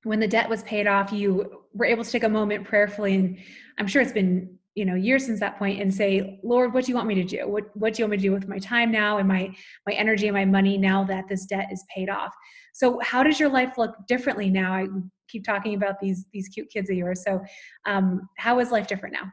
when 0.04 0.20
the 0.20 0.28
debt 0.28 0.48
was 0.48 0.62
paid 0.62 0.86
off, 0.86 1.12
you 1.12 1.64
were 1.72 1.86
able 1.86 2.04
to 2.04 2.10
take 2.10 2.24
a 2.24 2.28
moment 2.28 2.64
prayerfully, 2.64 3.14
and 3.14 3.38
I'm 3.78 3.86
sure 3.86 4.00
it's 4.00 4.12
been 4.12 4.58
you 4.74 4.84
know 4.84 4.94
years 4.94 5.24
since 5.24 5.40
that 5.40 5.58
point, 5.58 5.80
and 5.80 5.92
say, 5.92 6.40
Lord, 6.42 6.72
what 6.72 6.84
do 6.84 6.92
you 6.92 6.96
want 6.96 7.08
me 7.08 7.14
to 7.16 7.24
do? 7.24 7.48
What 7.48 7.76
what 7.76 7.94
do 7.94 8.02
you 8.02 8.04
want 8.04 8.12
me 8.12 8.16
to 8.18 8.22
do 8.22 8.32
with 8.32 8.48
my 8.48 8.58
time 8.58 8.92
now 8.92 9.18
and 9.18 9.26
my 9.26 9.54
my 9.86 9.94
energy 9.94 10.28
and 10.28 10.36
my 10.36 10.44
money 10.44 10.78
now 10.78 11.04
that 11.04 11.28
this 11.28 11.46
debt 11.46 11.68
is 11.72 11.84
paid 11.94 12.08
off? 12.08 12.34
So 12.72 12.98
how 13.02 13.22
does 13.22 13.40
your 13.40 13.48
life 13.48 13.78
look 13.78 13.94
differently 14.06 14.50
now? 14.50 14.72
I 14.74 14.86
keep 15.28 15.44
talking 15.44 15.74
about 15.74 16.00
these 16.00 16.26
these 16.32 16.48
cute 16.48 16.70
kids 16.70 16.90
of 16.90 16.96
yours. 16.96 17.22
So 17.24 17.42
um, 17.86 18.28
how 18.36 18.60
is 18.60 18.70
life 18.70 18.86
different 18.86 19.14
now? 19.14 19.32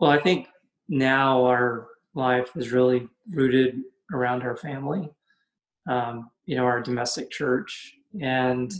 Well, 0.00 0.10
I 0.10 0.18
think 0.18 0.48
now 0.88 1.44
our 1.44 1.88
life 2.14 2.50
is 2.56 2.72
really 2.72 3.08
rooted 3.30 3.80
around 4.12 4.42
our 4.42 4.56
family. 4.56 5.10
Um, 5.88 6.30
you 6.46 6.56
know, 6.56 6.64
our 6.64 6.80
domestic 6.80 7.30
church 7.30 7.94
and 8.22 8.72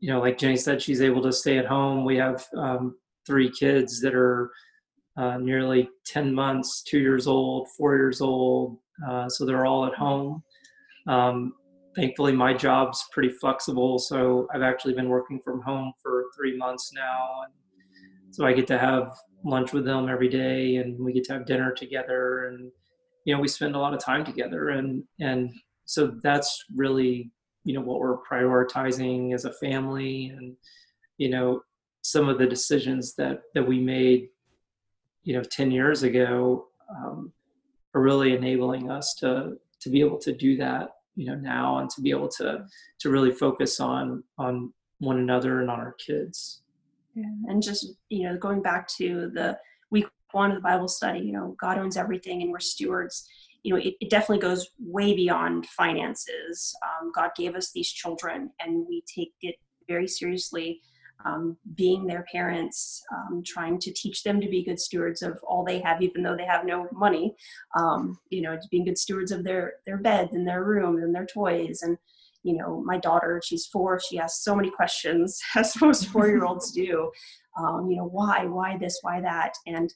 you 0.00 0.10
know 0.10 0.20
like 0.20 0.38
jenny 0.38 0.56
said 0.56 0.80
she's 0.80 1.00
able 1.02 1.22
to 1.22 1.32
stay 1.32 1.58
at 1.58 1.66
home. 1.66 2.04
We 2.04 2.16
have 2.16 2.44
um, 2.56 2.96
three 3.26 3.50
kids 3.50 4.00
that 4.00 4.14
are 4.14 4.50
uh, 5.16 5.38
nearly 5.38 5.88
10 6.06 6.32
months 6.32 6.82
two 6.82 6.98
years 6.98 7.26
old 7.26 7.68
four 7.76 7.96
years 7.96 8.20
old 8.20 8.78
uh, 9.08 9.28
so 9.28 9.44
they're 9.44 9.66
all 9.66 9.86
at 9.86 9.94
home. 9.94 10.42
Um, 11.06 11.54
thankfully 11.96 12.32
my 12.32 12.54
job's 12.54 13.04
pretty 13.12 13.30
flexible 13.30 13.98
so 13.98 14.46
i've 14.54 14.62
actually 14.62 14.94
been 14.94 15.08
working 15.08 15.40
from 15.44 15.60
home 15.60 15.92
for 16.02 16.26
three 16.36 16.56
months 16.56 16.92
now. 16.94 17.42
And 17.44 17.52
so 18.32 18.46
i 18.46 18.52
get 18.52 18.66
to 18.68 18.78
have 18.78 19.12
lunch 19.44 19.72
with 19.72 19.84
them 19.84 20.08
every 20.08 20.28
day 20.28 20.76
and 20.76 20.98
we 20.98 21.12
get 21.12 21.24
to 21.24 21.32
have 21.32 21.46
dinner 21.46 21.72
together. 21.72 22.48
And 22.48 22.70
you 23.24 23.34
know 23.34 23.40
we 23.40 23.48
spend 23.48 23.74
a 23.74 23.78
lot 23.78 23.94
of 23.94 24.02
time 24.02 24.24
together. 24.24 24.70
And 24.70 25.02
and 25.20 25.50
so 25.84 26.18
that's 26.22 26.64
really 26.74 27.30
you 27.64 27.74
know 27.74 27.80
what 27.80 28.00
we're 28.00 28.18
prioritizing 28.22 29.34
as 29.34 29.44
a 29.44 29.52
family 29.52 30.32
and 30.36 30.56
you 31.18 31.28
know 31.28 31.60
some 32.02 32.28
of 32.28 32.38
the 32.38 32.46
decisions 32.46 33.14
that 33.14 33.42
that 33.54 33.66
we 33.66 33.78
made 33.78 34.28
you 35.22 35.34
know 35.34 35.42
10 35.42 35.70
years 35.70 36.02
ago 36.02 36.66
um, 36.90 37.32
are 37.94 38.00
really 38.00 38.34
enabling 38.34 38.90
us 38.90 39.14
to 39.14 39.56
to 39.80 39.90
be 39.90 40.00
able 40.00 40.18
to 40.18 40.32
do 40.32 40.56
that 40.56 40.90
you 41.16 41.26
know 41.26 41.34
now 41.34 41.78
and 41.78 41.90
to 41.90 42.00
be 42.00 42.10
able 42.10 42.28
to 42.28 42.64
to 42.98 43.10
really 43.10 43.30
focus 43.30 43.80
on 43.80 44.22
on 44.38 44.72
one 44.98 45.18
another 45.18 45.60
and 45.60 45.70
on 45.70 45.80
our 45.80 45.94
kids 45.94 46.62
yeah. 47.14 47.24
and 47.48 47.62
just 47.62 47.94
you 48.08 48.24
know 48.24 48.36
going 48.38 48.62
back 48.62 48.88
to 48.88 49.30
the 49.34 49.58
week 49.90 50.06
one 50.32 50.50
of 50.50 50.56
the 50.56 50.62
bible 50.62 50.88
study 50.88 51.20
you 51.20 51.32
know 51.32 51.54
god 51.60 51.78
owns 51.78 51.96
everything 51.96 52.42
and 52.42 52.50
we're 52.50 52.60
stewards 52.60 53.28
you 53.62 53.74
know, 53.74 53.80
it, 53.80 53.94
it 54.00 54.10
definitely 54.10 54.40
goes 54.40 54.68
way 54.78 55.14
beyond 55.14 55.66
finances. 55.66 56.74
Um, 56.84 57.12
God 57.14 57.30
gave 57.36 57.54
us 57.54 57.72
these 57.72 57.90
children, 57.90 58.50
and 58.60 58.86
we 58.88 59.02
take 59.12 59.32
it 59.42 59.56
very 59.88 60.08
seriously. 60.08 60.80
Um, 61.26 61.58
being 61.74 62.06
their 62.06 62.24
parents, 62.32 63.02
um, 63.14 63.42
trying 63.44 63.78
to 63.80 63.92
teach 63.92 64.22
them 64.22 64.40
to 64.40 64.48
be 64.48 64.64
good 64.64 64.80
stewards 64.80 65.20
of 65.20 65.38
all 65.42 65.62
they 65.66 65.78
have, 65.80 66.00
even 66.00 66.22
though 66.22 66.34
they 66.34 66.46
have 66.46 66.64
no 66.64 66.88
money. 66.92 67.34
Um, 67.78 68.18
you 68.30 68.40
know, 68.40 68.58
being 68.70 68.86
good 68.86 68.96
stewards 68.96 69.30
of 69.30 69.44
their 69.44 69.74
their 69.84 69.98
beds 69.98 70.34
and 70.34 70.48
their 70.48 70.64
room 70.64 70.96
and 70.96 71.14
their 71.14 71.26
toys. 71.26 71.82
And 71.82 71.98
you 72.42 72.56
know, 72.56 72.82
my 72.84 72.98
daughter, 72.98 73.40
she's 73.44 73.66
four. 73.66 74.00
She 74.00 74.18
asks 74.18 74.42
so 74.42 74.56
many 74.56 74.70
questions, 74.70 75.40
as 75.56 75.78
most 75.80 76.06
four 76.06 76.26
year 76.26 76.44
olds 76.44 76.72
do. 76.72 77.10
Um, 77.58 77.90
you 77.90 77.96
know, 77.96 78.06
why, 78.06 78.46
why 78.46 78.78
this, 78.78 78.98
why 79.02 79.20
that, 79.20 79.52
and 79.66 79.92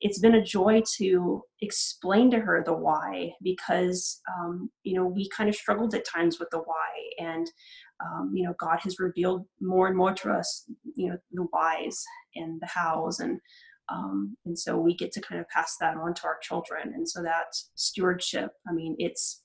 it's 0.00 0.18
been 0.18 0.34
a 0.34 0.44
joy 0.44 0.82
to 0.96 1.42
explain 1.62 2.30
to 2.30 2.38
her 2.38 2.62
the 2.64 2.72
why 2.72 3.30
because 3.42 4.20
um, 4.36 4.70
you 4.82 4.94
know 4.94 5.06
we 5.06 5.28
kind 5.30 5.48
of 5.48 5.54
struggled 5.54 5.94
at 5.94 6.04
times 6.04 6.38
with 6.38 6.50
the 6.50 6.58
why 6.58 6.92
and 7.18 7.50
um, 8.04 8.30
you 8.34 8.44
know 8.44 8.54
god 8.58 8.78
has 8.82 8.98
revealed 8.98 9.46
more 9.60 9.88
and 9.88 9.96
more 9.96 10.12
to 10.12 10.30
us 10.30 10.64
you 10.94 11.08
know 11.08 11.16
the 11.32 11.46
whys 11.52 12.04
and 12.34 12.60
the 12.60 12.66
hows 12.66 13.20
and 13.20 13.40
um, 13.88 14.36
and 14.44 14.58
so 14.58 14.76
we 14.76 14.94
get 14.94 15.12
to 15.12 15.20
kind 15.20 15.40
of 15.40 15.48
pass 15.48 15.76
that 15.80 15.96
on 15.96 16.12
to 16.14 16.24
our 16.24 16.38
children. 16.42 16.92
And 16.94 17.08
so 17.08 17.22
that 17.22 17.54
stewardship 17.74 18.50
i 18.68 18.72
mean 18.72 18.96
it's 18.98 19.42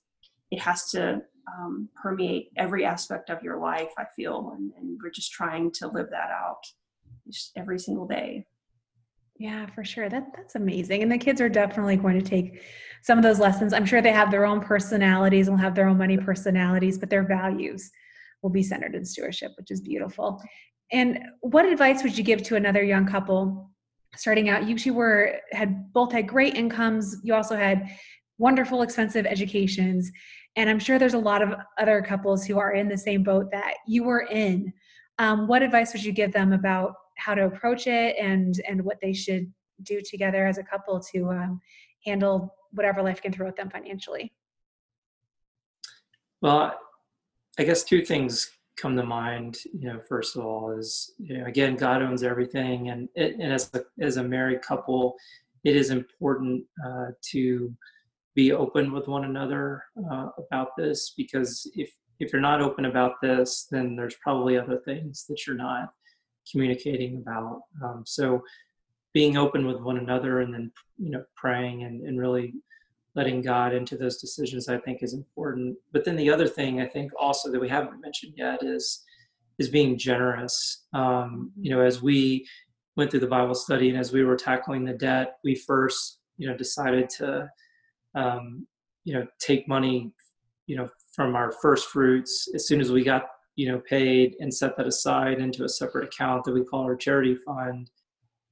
it 0.51 0.59
has 0.59 0.89
to 0.91 1.21
um, 1.57 1.89
permeate 2.01 2.49
every 2.57 2.85
aspect 2.85 3.29
of 3.29 3.41
your 3.41 3.59
life 3.59 3.89
i 3.97 4.05
feel 4.15 4.53
and, 4.55 4.71
and 4.77 4.99
we're 5.01 5.09
just 5.09 5.31
trying 5.31 5.71
to 5.71 5.87
live 5.87 6.09
that 6.11 6.29
out 6.29 6.61
every 7.55 7.79
single 7.79 8.07
day 8.07 8.45
yeah, 9.41 9.65
for 9.65 9.83
sure. 9.83 10.07
That 10.07 10.27
that's 10.35 10.53
amazing. 10.53 11.01
And 11.01 11.11
the 11.11 11.17
kids 11.17 11.41
are 11.41 11.49
definitely 11.49 11.95
going 11.95 12.13
to 12.13 12.23
take 12.23 12.61
some 13.01 13.17
of 13.17 13.23
those 13.23 13.39
lessons. 13.39 13.73
I'm 13.73 13.87
sure 13.87 13.99
they 13.99 14.11
have 14.11 14.29
their 14.29 14.45
own 14.45 14.61
personalities 14.61 15.47
and 15.47 15.57
will 15.57 15.63
have 15.63 15.73
their 15.73 15.87
own 15.87 15.97
money 15.97 16.15
personalities, 16.15 16.99
but 16.99 17.09
their 17.09 17.23
values 17.23 17.89
will 18.43 18.51
be 18.51 18.61
centered 18.61 18.93
in 18.93 19.03
stewardship, 19.03 19.53
which 19.57 19.71
is 19.71 19.81
beautiful. 19.81 20.39
And 20.91 21.17
what 21.39 21.65
advice 21.65 22.03
would 22.03 22.15
you 22.15 22.23
give 22.23 22.43
to 22.43 22.55
another 22.55 22.83
young 22.83 23.07
couple 23.07 23.71
starting 24.15 24.47
out? 24.47 24.67
You 24.67 24.77
two 24.77 24.93
were 24.93 25.39
had 25.53 25.91
both 25.91 26.11
had 26.11 26.27
great 26.27 26.53
incomes. 26.53 27.17
You 27.23 27.33
also 27.33 27.55
had 27.55 27.89
wonderful, 28.37 28.83
expensive 28.83 29.25
educations. 29.25 30.11
And 30.55 30.69
I'm 30.69 30.77
sure 30.77 30.99
there's 30.99 31.15
a 31.15 31.17
lot 31.17 31.41
of 31.41 31.55
other 31.79 32.03
couples 32.03 32.45
who 32.45 32.59
are 32.59 32.73
in 32.73 32.87
the 32.87 32.97
same 32.97 33.23
boat 33.23 33.49
that 33.53 33.73
you 33.87 34.03
were 34.03 34.27
in. 34.29 34.71
Um, 35.17 35.47
what 35.47 35.63
advice 35.63 35.93
would 35.93 36.03
you 36.03 36.11
give 36.11 36.31
them 36.31 36.53
about 36.53 36.93
how 37.23 37.35
to 37.35 37.45
approach 37.45 37.87
it 37.87 38.15
and 38.19 38.61
and 38.67 38.83
what 38.83 38.99
they 39.01 39.13
should 39.13 39.51
do 39.83 40.01
together 40.01 40.45
as 40.45 40.57
a 40.57 40.63
couple 40.63 40.99
to 40.99 41.29
um, 41.29 41.61
handle 42.05 42.55
whatever 42.71 43.01
life 43.01 43.21
can 43.21 43.31
throw 43.31 43.47
at 43.47 43.55
them 43.55 43.69
financially 43.69 44.31
well 46.41 46.73
i 47.59 47.63
guess 47.63 47.83
two 47.83 48.03
things 48.03 48.51
come 48.81 48.95
to 48.95 49.03
mind, 49.03 49.59
you 49.73 49.87
know, 49.87 49.99
first 50.09 50.35
of 50.35 50.43
all 50.43 50.71
is, 50.71 51.13
you 51.19 51.37
know, 51.37 51.45
again, 51.45 51.75
God 51.75 52.01
owns 52.01 52.23
everything. 52.23 52.89
And, 52.89 53.07
it, 53.15 53.35
and 53.35 53.53
as, 53.53 53.69
a, 53.73 53.83
as 54.03 54.17
a 54.17 54.23
married 54.23 54.61
couple, 54.63 55.15
it 55.63 55.75
is 55.75 55.91
important 55.91 56.63
uh, 56.83 57.07
to 57.31 57.73
be 58.33 58.51
open 58.51 58.91
with 58.91 59.07
one 59.07 59.25
another 59.25 59.83
uh, 60.11 60.29
about 60.37 60.69
this 60.77 61.13
because 61.15 61.69
if, 61.75 61.91
if 62.19 62.33
you're 62.33 62.41
not 62.41 62.61
open 62.61 62.85
about 62.85 63.21
this, 63.21 63.67
then 63.69 63.95
there's 63.95 64.15
probably 64.15 64.57
other 64.57 64.77
things 64.83 65.25
that 65.29 65.45
you're 65.45 65.55
not 65.55 65.93
communicating 66.49 67.17
about. 67.17 67.61
Um, 67.83 68.03
so 68.05 68.41
being 69.13 69.37
open 69.37 69.65
with 69.67 69.81
one 69.81 69.97
another 69.97 70.39
and 70.39 70.53
then, 70.53 70.71
you 70.97 71.11
know, 71.11 71.23
praying 71.35 71.83
and, 71.83 72.01
and 72.07 72.19
really 72.19 72.53
letting 73.15 73.41
God 73.41 73.73
into 73.73 73.97
those 73.97 74.17
decisions, 74.17 74.69
I 74.69 74.77
think 74.77 75.03
is 75.03 75.13
important. 75.13 75.75
But 75.91 76.05
then 76.05 76.15
the 76.15 76.29
other 76.29 76.47
thing 76.47 76.79
I 76.79 76.87
think 76.87 77.11
also 77.19 77.51
that 77.51 77.59
we 77.59 77.67
haven't 77.67 78.01
mentioned 78.01 78.33
yet 78.37 78.63
is 78.63 79.03
is 79.59 79.69
being 79.69 79.97
generous. 79.97 80.85
Um, 80.93 81.51
you 81.59 81.71
know, 81.71 81.81
as 81.81 82.01
we 82.01 82.47
went 82.95 83.11
through 83.11 83.19
the 83.19 83.27
Bible 83.27 83.53
study 83.53 83.89
and 83.89 83.97
as 83.97 84.11
we 84.11 84.23
were 84.23 84.35
tackling 84.35 84.85
the 84.85 84.93
debt, 84.93 85.37
we 85.43 85.55
first, 85.55 86.19
you 86.37 86.47
know, 86.47 86.57
decided 86.57 87.09
to, 87.17 87.49
um, 88.15 88.65
you 89.03 89.13
know, 89.13 89.27
take 89.39 89.67
money, 89.67 90.11
you 90.67 90.75
know, 90.77 90.89
from 91.13 91.35
our 91.35 91.51
first 91.61 91.89
fruits 91.89 92.47
as 92.55 92.67
soon 92.67 92.81
as 92.81 92.91
we 92.91 93.03
got, 93.03 93.27
you 93.55 93.71
know, 93.71 93.79
paid 93.79 94.35
and 94.39 94.53
set 94.53 94.77
that 94.77 94.87
aside 94.87 95.39
into 95.39 95.63
a 95.63 95.69
separate 95.69 96.05
account 96.05 96.43
that 96.45 96.53
we 96.53 96.63
call 96.63 96.83
our 96.83 96.95
charity 96.95 97.37
fund, 97.45 97.89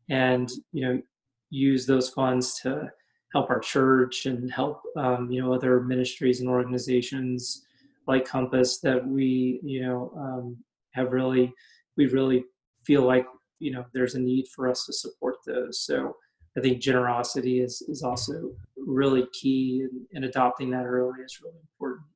and 0.10 0.50
you 0.72 0.86
know, 0.86 1.02
use 1.50 1.86
those 1.86 2.10
funds 2.10 2.60
to 2.62 2.92
help 3.34 3.50
our 3.50 3.60
church 3.60 4.26
and 4.26 4.52
help 4.52 4.82
um, 4.98 5.30
you 5.32 5.42
know 5.42 5.54
other 5.54 5.82
ministries 5.82 6.42
and 6.42 6.50
organizations 6.50 7.66
like 8.08 8.26
Compass 8.26 8.80
that 8.80 9.06
we 9.06 9.60
you 9.64 9.82
know 9.82 10.12
um, 10.18 10.58
have 10.92 11.12
really 11.12 11.54
we 11.96 12.08
really 12.08 12.44
feel 12.86 13.04
like 13.04 13.26
you 13.60 13.72
know 13.72 13.86
there's 13.94 14.16
a 14.16 14.20
need 14.20 14.48
for 14.54 14.70
us 14.70 14.86
to 14.86 14.94
support 14.94 15.36
those. 15.46 15.82
So 15.86 16.16
I 16.58 16.62
think 16.62 16.82
generosity 16.82 17.62
is 17.62 17.82
is 17.88 18.02
also 18.04 18.52
really 18.78 19.28
key, 19.34 19.88
and, 19.90 20.06
and 20.14 20.26
adopting 20.26 20.72
that 20.72 20.86
early 20.86 21.22
is 21.24 21.40
really 21.42 21.60
important. 21.62 22.08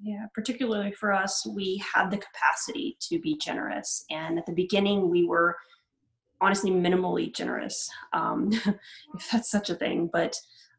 Yeah, 0.00 0.26
particularly 0.34 0.92
for 0.92 1.12
us, 1.12 1.46
we 1.46 1.82
had 1.94 2.10
the 2.10 2.18
capacity 2.18 2.96
to 3.08 3.18
be 3.18 3.38
generous, 3.38 4.04
and 4.10 4.38
at 4.38 4.44
the 4.46 4.52
beginning 4.52 5.08
we 5.10 5.24
were 5.24 5.56
honestly 6.40 6.70
minimally 6.70 7.34
generous, 7.34 7.88
um, 8.12 8.50
if 9.14 9.30
that's 9.32 9.50
such 9.50 9.70
a 9.70 9.74
thing. 9.74 10.10
But 10.12 10.36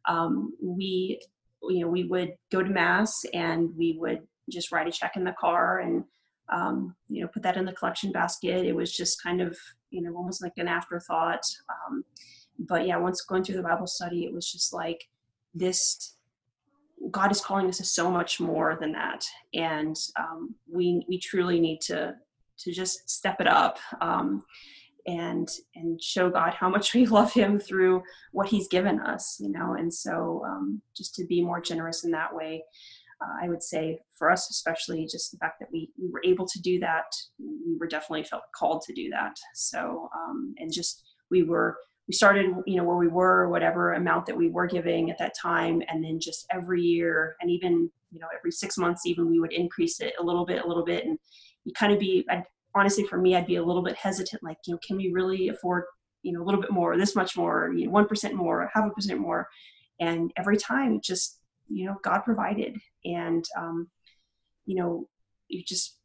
um, 0.08 0.54
we, 0.62 1.20
you 1.64 1.82
know, 1.82 1.88
we 1.88 2.04
would 2.04 2.34
go 2.52 2.62
to 2.62 2.70
mass 2.70 3.26
and 3.34 3.76
we 3.76 3.98
would 4.00 4.22
just 4.50 4.72
write 4.72 4.88
a 4.88 4.92
check 4.92 5.16
in 5.16 5.24
the 5.24 5.36
car 5.40 5.80
and 5.80 6.04
um, 6.50 6.96
you 7.10 7.22
know 7.22 7.28
put 7.28 7.44
that 7.44 7.58
in 7.58 7.66
the 7.66 7.74
collection 7.74 8.12
basket. 8.12 8.66
It 8.66 8.76
was 8.76 8.96
just 8.96 9.22
kind 9.22 9.42
of 9.42 9.58
you 9.90 10.02
know 10.02 10.16
almost 10.16 10.42
like 10.42 10.54
an 10.58 10.68
afterthought. 10.68 11.44
Um, 11.70 12.04
but 12.60 12.88
yeah, 12.88 12.98
once 12.98 13.22
going 13.22 13.44
through 13.44 13.58
the 13.58 13.64
Bible 13.64 13.88
study, 13.88 14.26
it 14.26 14.34
was 14.34 14.50
just 14.52 14.74
like 14.74 15.10
this 15.54 16.17
God 17.12 17.32
is 17.32 17.42
calling 17.42 17.68
us 17.68 17.78
to 17.78 17.86
so 17.86 18.10
much 18.10 18.40
more 18.40 18.78
than 18.80 18.92
that, 18.94 19.26
and 19.54 19.96
um, 20.20 20.56
we 20.72 21.06
we 21.08 21.20
truly 21.20 21.60
need 21.60 21.82
to 21.82 22.16
to 22.60 22.72
just 22.72 23.10
step 23.10 23.40
it 23.40 23.48
up. 23.48 23.80
Um, 24.02 24.44
and 25.08 25.48
and 25.76 26.04
show 26.04 26.30
God 26.30 26.54
how 26.54 26.70
much 26.70 26.94
we 26.94 27.06
love 27.06 27.34
Him 27.34 27.60
through 27.60 28.04
what 28.32 28.50
He's 28.50 28.68
given 28.68 29.00
us, 29.00 29.38
you 29.40 29.50
know. 29.50 29.74
And 29.74 29.94
so, 29.94 30.44
um, 30.46 30.82
just 30.96 31.16
to 31.16 31.26
be 31.26 31.42
more 31.42 31.62
generous 31.62 32.04
in 32.04 32.12
that 32.12 32.36
way, 32.36 32.64
uh, 33.22 33.46
I 33.46 33.50
would 33.50 33.64
say 33.64 34.00
for 34.18 34.30
us, 34.30 34.50
especially, 34.52 35.08
just 35.08 35.32
the 35.32 35.38
fact 35.38 35.60
that 35.60 35.72
we 35.72 35.92
we 35.98 36.10
were 36.10 36.22
able 36.26 36.46
to 36.48 36.62
do 36.62 36.80
that, 36.82 37.06
we 37.40 37.78
were 37.80 37.88
definitely 37.88 38.26
felt 38.26 38.44
called 38.56 38.84
to 38.84 38.94
do 38.94 39.10
that. 39.10 39.38
So, 39.56 40.10
um, 40.16 40.54
and 40.58 40.72
just 40.72 41.04
we 41.32 41.44
were 41.44 41.78
we 42.08 42.14
started 42.14 42.54
you 42.66 42.78
know 42.78 42.84
where 42.84 42.98
we 42.98 43.08
were 43.08 43.50
whatever 43.50 43.94
amount 43.94 44.26
that 44.26 44.38
we 44.38 44.50
were 44.50 44.68
giving 44.68 45.12
at 45.12 45.18
that 45.18 45.36
time 45.40 45.82
and 45.88 46.04
then 46.04 46.20
just 46.20 46.46
every 46.52 46.82
year 46.82 47.36
and 47.42 47.52
even 47.52 47.90
you 48.12 48.20
know 48.20 48.28
every 48.38 48.52
six 48.52 48.78
months 48.78 49.06
even 49.06 49.30
we 49.30 49.40
would 49.40 49.54
increase 49.54 50.00
it 50.00 50.14
a 50.20 50.24
little 50.24 50.46
bit 50.46 50.64
a 50.64 50.68
little 50.68 50.86
bit 50.86 51.06
and 51.06 51.20
you 51.66 51.74
kind 51.74 51.92
of 51.92 52.00
be 52.00 52.26
I'd 52.30 52.44
honestly 52.76 53.06
for 53.06 53.18
me 53.18 53.36
i'd 53.36 53.48
be 53.48 53.56
a 53.56 53.64
little 53.64 53.82
bit 53.82 53.96
hesitant 53.96 54.44
like 54.44 54.58
you 54.68 54.74
know 54.74 54.80
can 54.86 54.98
we 54.98 55.10
really 55.12 55.50
afford 55.50 55.84
you 56.24 56.34
know 56.34 56.42
a 56.42 56.46
little 56.46 56.62
bit 56.62 56.72
more 56.72 56.98
this 56.98 57.16
much 57.16 57.38
more 57.38 57.72
you 57.76 57.86
know 57.86 57.92
one 57.92 58.08
percent 58.08 58.36
more 58.36 58.70
half 58.74 58.86
a 58.86 58.94
percent 58.94 59.20
more? 59.20 59.48
And 60.00 60.32
every 60.38 60.58
time 60.58 61.00
just 61.02 61.40
you 61.70 61.86
know 61.86 61.96
god 62.04 62.20
provided 62.20 62.78
and 63.04 63.44
um 63.58 63.90
you 64.66 64.76
know 64.76 65.08
you 65.48 65.64
just 65.66 65.97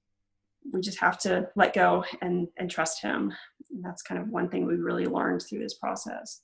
we 0.73 0.81
just 0.81 1.01
have 1.01 1.19
to 1.21 1.49
let 1.57 1.75
go 1.75 2.05
and 2.21 2.49
and 2.57 2.71
trust 2.71 3.03
him. 3.03 3.33
And 3.71 3.85
that's 3.85 4.03
kind 4.03 4.21
of 4.21 4.29
one 4.29 4.49
thing 4.49 4.67
we 4.67 4.77
really 4.77 5.07
learned 5.07 5.43
through 5.43 5.61
this 5.61 5.75
process. 5.75 6.43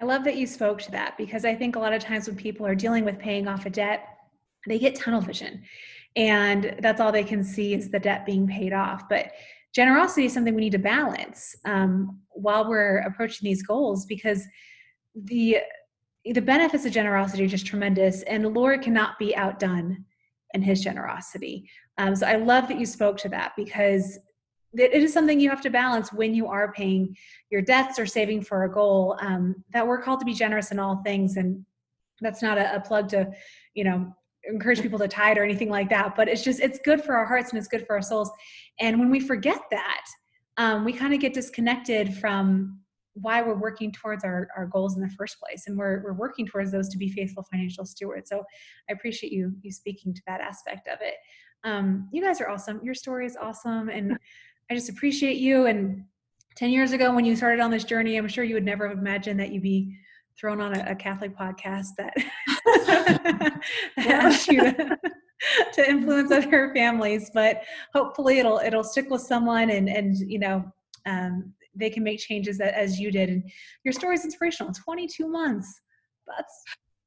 I 0.00 0.04
love 0.04 0.24
that 0.24 0.36
you 0.36 0.46
spoke 0.46 0.82
to 0.82 0.90
that 0.90 1.16
because 1.16 1.46
i 1.46 1.54
think 1.54 1.74
a 1.74 1.78
lot 1.78 1.94
of 1.94 2.02
times 2.02 2.26
when 2.26 2.36
people 2.36 2.66
are 2.66 2.74
dealing 2.74 3.02
with 3.02 3.18
paying 3.18 3.48
off 3.48 3.64
a 3.64 3.70
debt 3.70 4.16
they 4.66 4.78
get 4.78 4.94
tunnel 4.94 5.20
vision. 5.20 5.62
And 6.16 6.76
that's 6.80 7.00
all 7.00 7.12
they 7.12 7.24
can 7.24 7.44
see 7.44 7.74
is 7.74 7.90
the 7.90 7.98
debt 7.98 8.26
being 8.26 8.46
paid 8.46 8.72
off. 8.72 9.08
But 9.08 9.32
generosity 9.74 10.26
is 10.26 10.32
something 10.32 10.54
we 10.54 10.62
need 10.62 10.72
to 10.72 10.78
balance 10.78 11.54
um, 11.64 12.20
while 12.30 12.68
we're 12.68 12.98
approaching 12.98 13.46
these 13.46 13.62
goals 13.62 14.06
because 14.06 14.44
the 15.14 15.58
the 16.24 16.42
benefits 16.42 16.84
of 16.84 16.92
generosity 16.92 17.44
are 17.44 17.48
just 17.48 17.66
tremendous 17.66 18.22
and 18.22 18.44
the 18.44 18.48
lord 18.48 18.82
cannot 18.82 19.16
be 19.16 19.34
outdone 19.36 20.04
in 20.54 20.62
his 20.62 20.82
generosity. 20.82 21.68
Um, 21.98 22.14
so 22.14 22.26
i 22.26 22.36
love 22.36 22.68
that 22.68 22.78
you 22.78 22.86
spoke 22.86 23.16
to 23.18 23.28
that 23.30 23.52
because 23.56 24.18
it 24.74 24.92
is 24.92 25.12
something 25.12 25.40
you 25.40 25.48
have 25.48 25.62
to 25.62 25.70
balance 25.70 26.12
when 26.12 26.34
you 26.34 26.46
are 26.46 26.72
paying 26.72 27.16
your 27.50 27.62
debts 27.62 27.98
or 27.98 28.04
saving 28.04 28.42
for 28.42 28.64
a 28.64 28.70
goal 28.70 29.16
um, 29.20 29.64
that 29.72 29.86
we're 29.86 30.02
called 30.02 30.20
to 30.20 30.26
be 30.26 30.34
generous 30.34 30.70
in 30.70 30.78
all 30.78 31.02
things 31.02 31.36
and 31.36 31.64
that's 32.20 32.42
not 32.42 32.58
a, 32.58 32.76
a 32.76 32.80
plug 32.80 33.08
to 33.08 33.30
you 33.74 33.84
know 33.84 34.14
encourage 34.44 34.80
people 34.80 34.98
to 34.98 35.08
tithe 35.08 35.38
or 35.38 35.42
anything 35.42 35.68
like 35.68 35.88
that 35.88 36.14
but 36.14 36.28
it's 36.28 36.44
just 36.44 36.60
it's 36.60 36.78
good 36.84 37.02
for 37.02 37.14
our 37.14 37.24
hearts 37.24 37.50
and 37.50 37.58
it's 37.58 37.68
good 37.68 37.86
for 37.86 37.96
our 37.96 38.02
souls. 38.02 38.30
And 38.78 38.98
when 38.98 39.10
we 39.10 39.20
forget 39.20 39.60
that 39.70 40.04
um, 40.56 40.84
we 40.84 40.92
kind 40.92 41.12
of 41.14 41.20
get 41.20 41.34
disconnected 41.34 42.14
from 42.14 42.80
why 43.20 43.42
we're 43.42 43.58
working 43.58 43.92
towards 43.92 44.24
our, 44.24 44.48
our 44.56 44.66
goals 44.66 44.96
in 44.96 45.02
the 45.02 45.10
first 45.10 45.38
place. 45.40 45.64
And 45.66 45.76
we're, 45.76 46.02
we're 46.04 46.12
working 46.12 46.46
towards 46.46 46.70
those 46.70 46.88
to 46.90 46.98
be 46.98 47.10
faithful 47.10 47.46
financial 47.50 47.84
stewards. 47.84 48.30
So 48.30 48.42
i 48.88 48.92
appreciate 48.92 49.32
you 49.32 49.52
you 49.62 49.72
speaking 49.72 50.14
to 50.14 50.22
that 50.26 50.40
aspect 50.40 50.88
of 50.88 50.98
it. 51.00 51.14
Um, 51.64 52.08
you 52.12 52.22
guys 52.22 52.40
are 52.40 52.48
awesome. 52.48 52.80
Your 52.82 52.94
story 52.94 53.26
is 53.26 53.36
awesome. 53.40 53.88
And 53.88 54.18
i 54.70 54.74
just 54.74 54.88
appreciate 54.88 55.36
you. 55.38 55.66
And 55.66 56.04
10 56.56 56.70
years 56.70 56.92
ago 56.92 57.14
when 57.14 57.24
you 57.24 57.36
started 57.36 57.60
on 57.60 57.70
this 57.70 57.84
journey 57.84 58.16
i'm 58.16 58.26
sure 58.26 58.42
you 58.42 58.54
would 58.54 58.64
never 58.64 58.88
have 58.88 58.96
imagined 58.96 59.38
that 59.38 59.52
you'd 59.52 59.62
be 59.62 59.94
thrown 60.38 60.60
on 60.60 60.74
a, 60.74 60.84
a 60.90 60.94
Catholic 60.94 61.36
podcast 61.36 61.88
that 61.96 62.14
asks 63.96 64.48
you 64.48 64.60
to, 64.60 64.98
to, 65.74 65.88
influence 65.88 66.30
other 66.30 66.72
families. 66.74 67.30
But 67.32 67.62
hopefully, 67.94 68.38
it'll 68.38 68.58
it'll 68.58 68.84
stick 68.84 69.10
with 69.10 69.22
someone, 69.22 69.70
and 69.70 69.88
and 69.88 70.16
you 70.16 70.38
know. 70.38 70.64
Um, 71.06 71.52
they 71.76 71.90
can 71.90 72.02
make 72.02 72.18
changes 72.18 72.58
that, 72.58 72.74
as 72.74 72.98
you 72.98 73.10
did, 73.10 73.28
and 73.28 73.50
your 73.84 73.92
story 73.92 74.14
is 74.14 74.24
inspirational. 74.24 74.72
22 74.72 75.28
months, 75.28 75.80
that's 76.26 76.62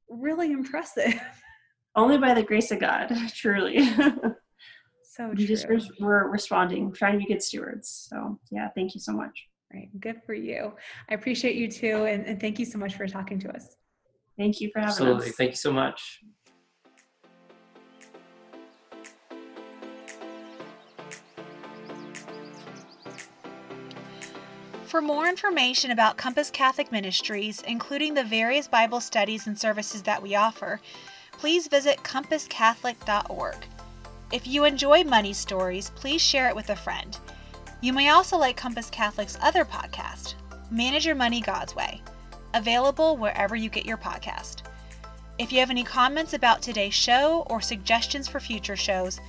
really 0.09 0.51
impressive. 0.51 1.19
Only 1.95 2.17
by 2.17 2.33
the 2.33 2.43
grace 2.43 2.71
of 2.71 2.79
God, 2.79 3.11
truly. 3.35 3.79
so 5.03 5.25
true. 5.25 5.33
We 5.35 5.45
just 5.45 5.67
we're 5.99 6.29
responding, 6.29 6.93
trying 6.93 7.13
to 7.13 7.19
be 7.19 7.25
good 7.25 7.41
stewards. 7.41 8.07
So 8.09 8.39
yeah, 8.51 8.69
thank 8.75 8.93
you 8.93 9.01
so 9.01 9.11
much. 9.11 9.47
Right. 9.73 9.89
Good 9.99 10.21
for 10.25 10.33
you. 10.33 10.73
I 11.09 11.13
appreciate 11.13 11.55
you 11.55 11.69
too. 11.69 12.05
And, 12.05 12.25
and 12.25 12.39
thank 12.39 12.57
you 12.57 12.65
so 12.65 12.79
much 12.79 12.95
for 12.95 13.07
talking 13.07 13.39
to 13.41 13.55
us. 13.55 13.75
Thank 14.37 14.61
you 14.61 14.69
for 14.71 14.79
having 14.79 14.89
Absolutely. 14.89 15.15
us. 15.15 15.21
Absolutely. 15.21 15.45
Thank 15.45 15.51
you 15.51 15.57
so 15.57 15.73
much. 15.73 16.19
For 24.99 25.05
more 25.05 25.29
information 25.29 25.91
about 25.91 26.17
Compass 26.17 26.51
Catholic 26.51 26.91
Ministries, 26.91 27.61
including 27.61 28.13
the 28.13 28.23
various 28.25 28.67
Bible 28.67 28.99
studies 28.99 29.47
and 29.47 29.57
services 29.57 30.01
that 30.01 30.21
we 30.21 30.35
offer, 30.35 30.81
please 31.31 31.69
visit 31.69 32.03
compasscatholic.org. 32.03 33.55
If 34.33 34.45
you 34.45 34.65
enjoy 34.65 35.05
money 35.05 35.31
stories, 35.31 35.89
please 35.95 36.21
share 36.21 36.49
it 36.49 36.55
with 36.55 36.69
a 36.69 36.75
friend. 36.75 37.17
You 37.79 37.93
may 37.93 38.09
also 38.09 38.35
like 38.35 38.57
Compass 38.57 38.89
Catholic's 38.89 39.37
other 39.41 39.63
podcast, 39.63 40.33
Manage 40.69 41.05
Your 41.05 41.15
Money 41.15 41.39
God's 41.39 41.73
Way, 41.73 42.01
available 42.53 43.15
wherever 43.15 43.55
you 43.55 43.69
get 43.69 43.85
your 43.85 43.95
podcast. 43.95 44.63
If 45.37 45.53
you 45.53 45.59
have 45.61 45.69
any 45.69 45.85
comments 45.85 46.33
about 46.33 46.61
today's 46.61 46.93
show 46.93 47.47
or 47.49 47.61
suggestions 47.61 48.27
for 48.27 48.41
future 48.41 48.75
shows, 48.75 49.21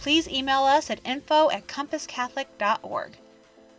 please 0.00 0.28
email 0.28 0.64
us 0.64 0.90
at 0.90 1.00
info 1.02 1.50
at 1.50 1.66
compasscatholic.org. 1.66 3.16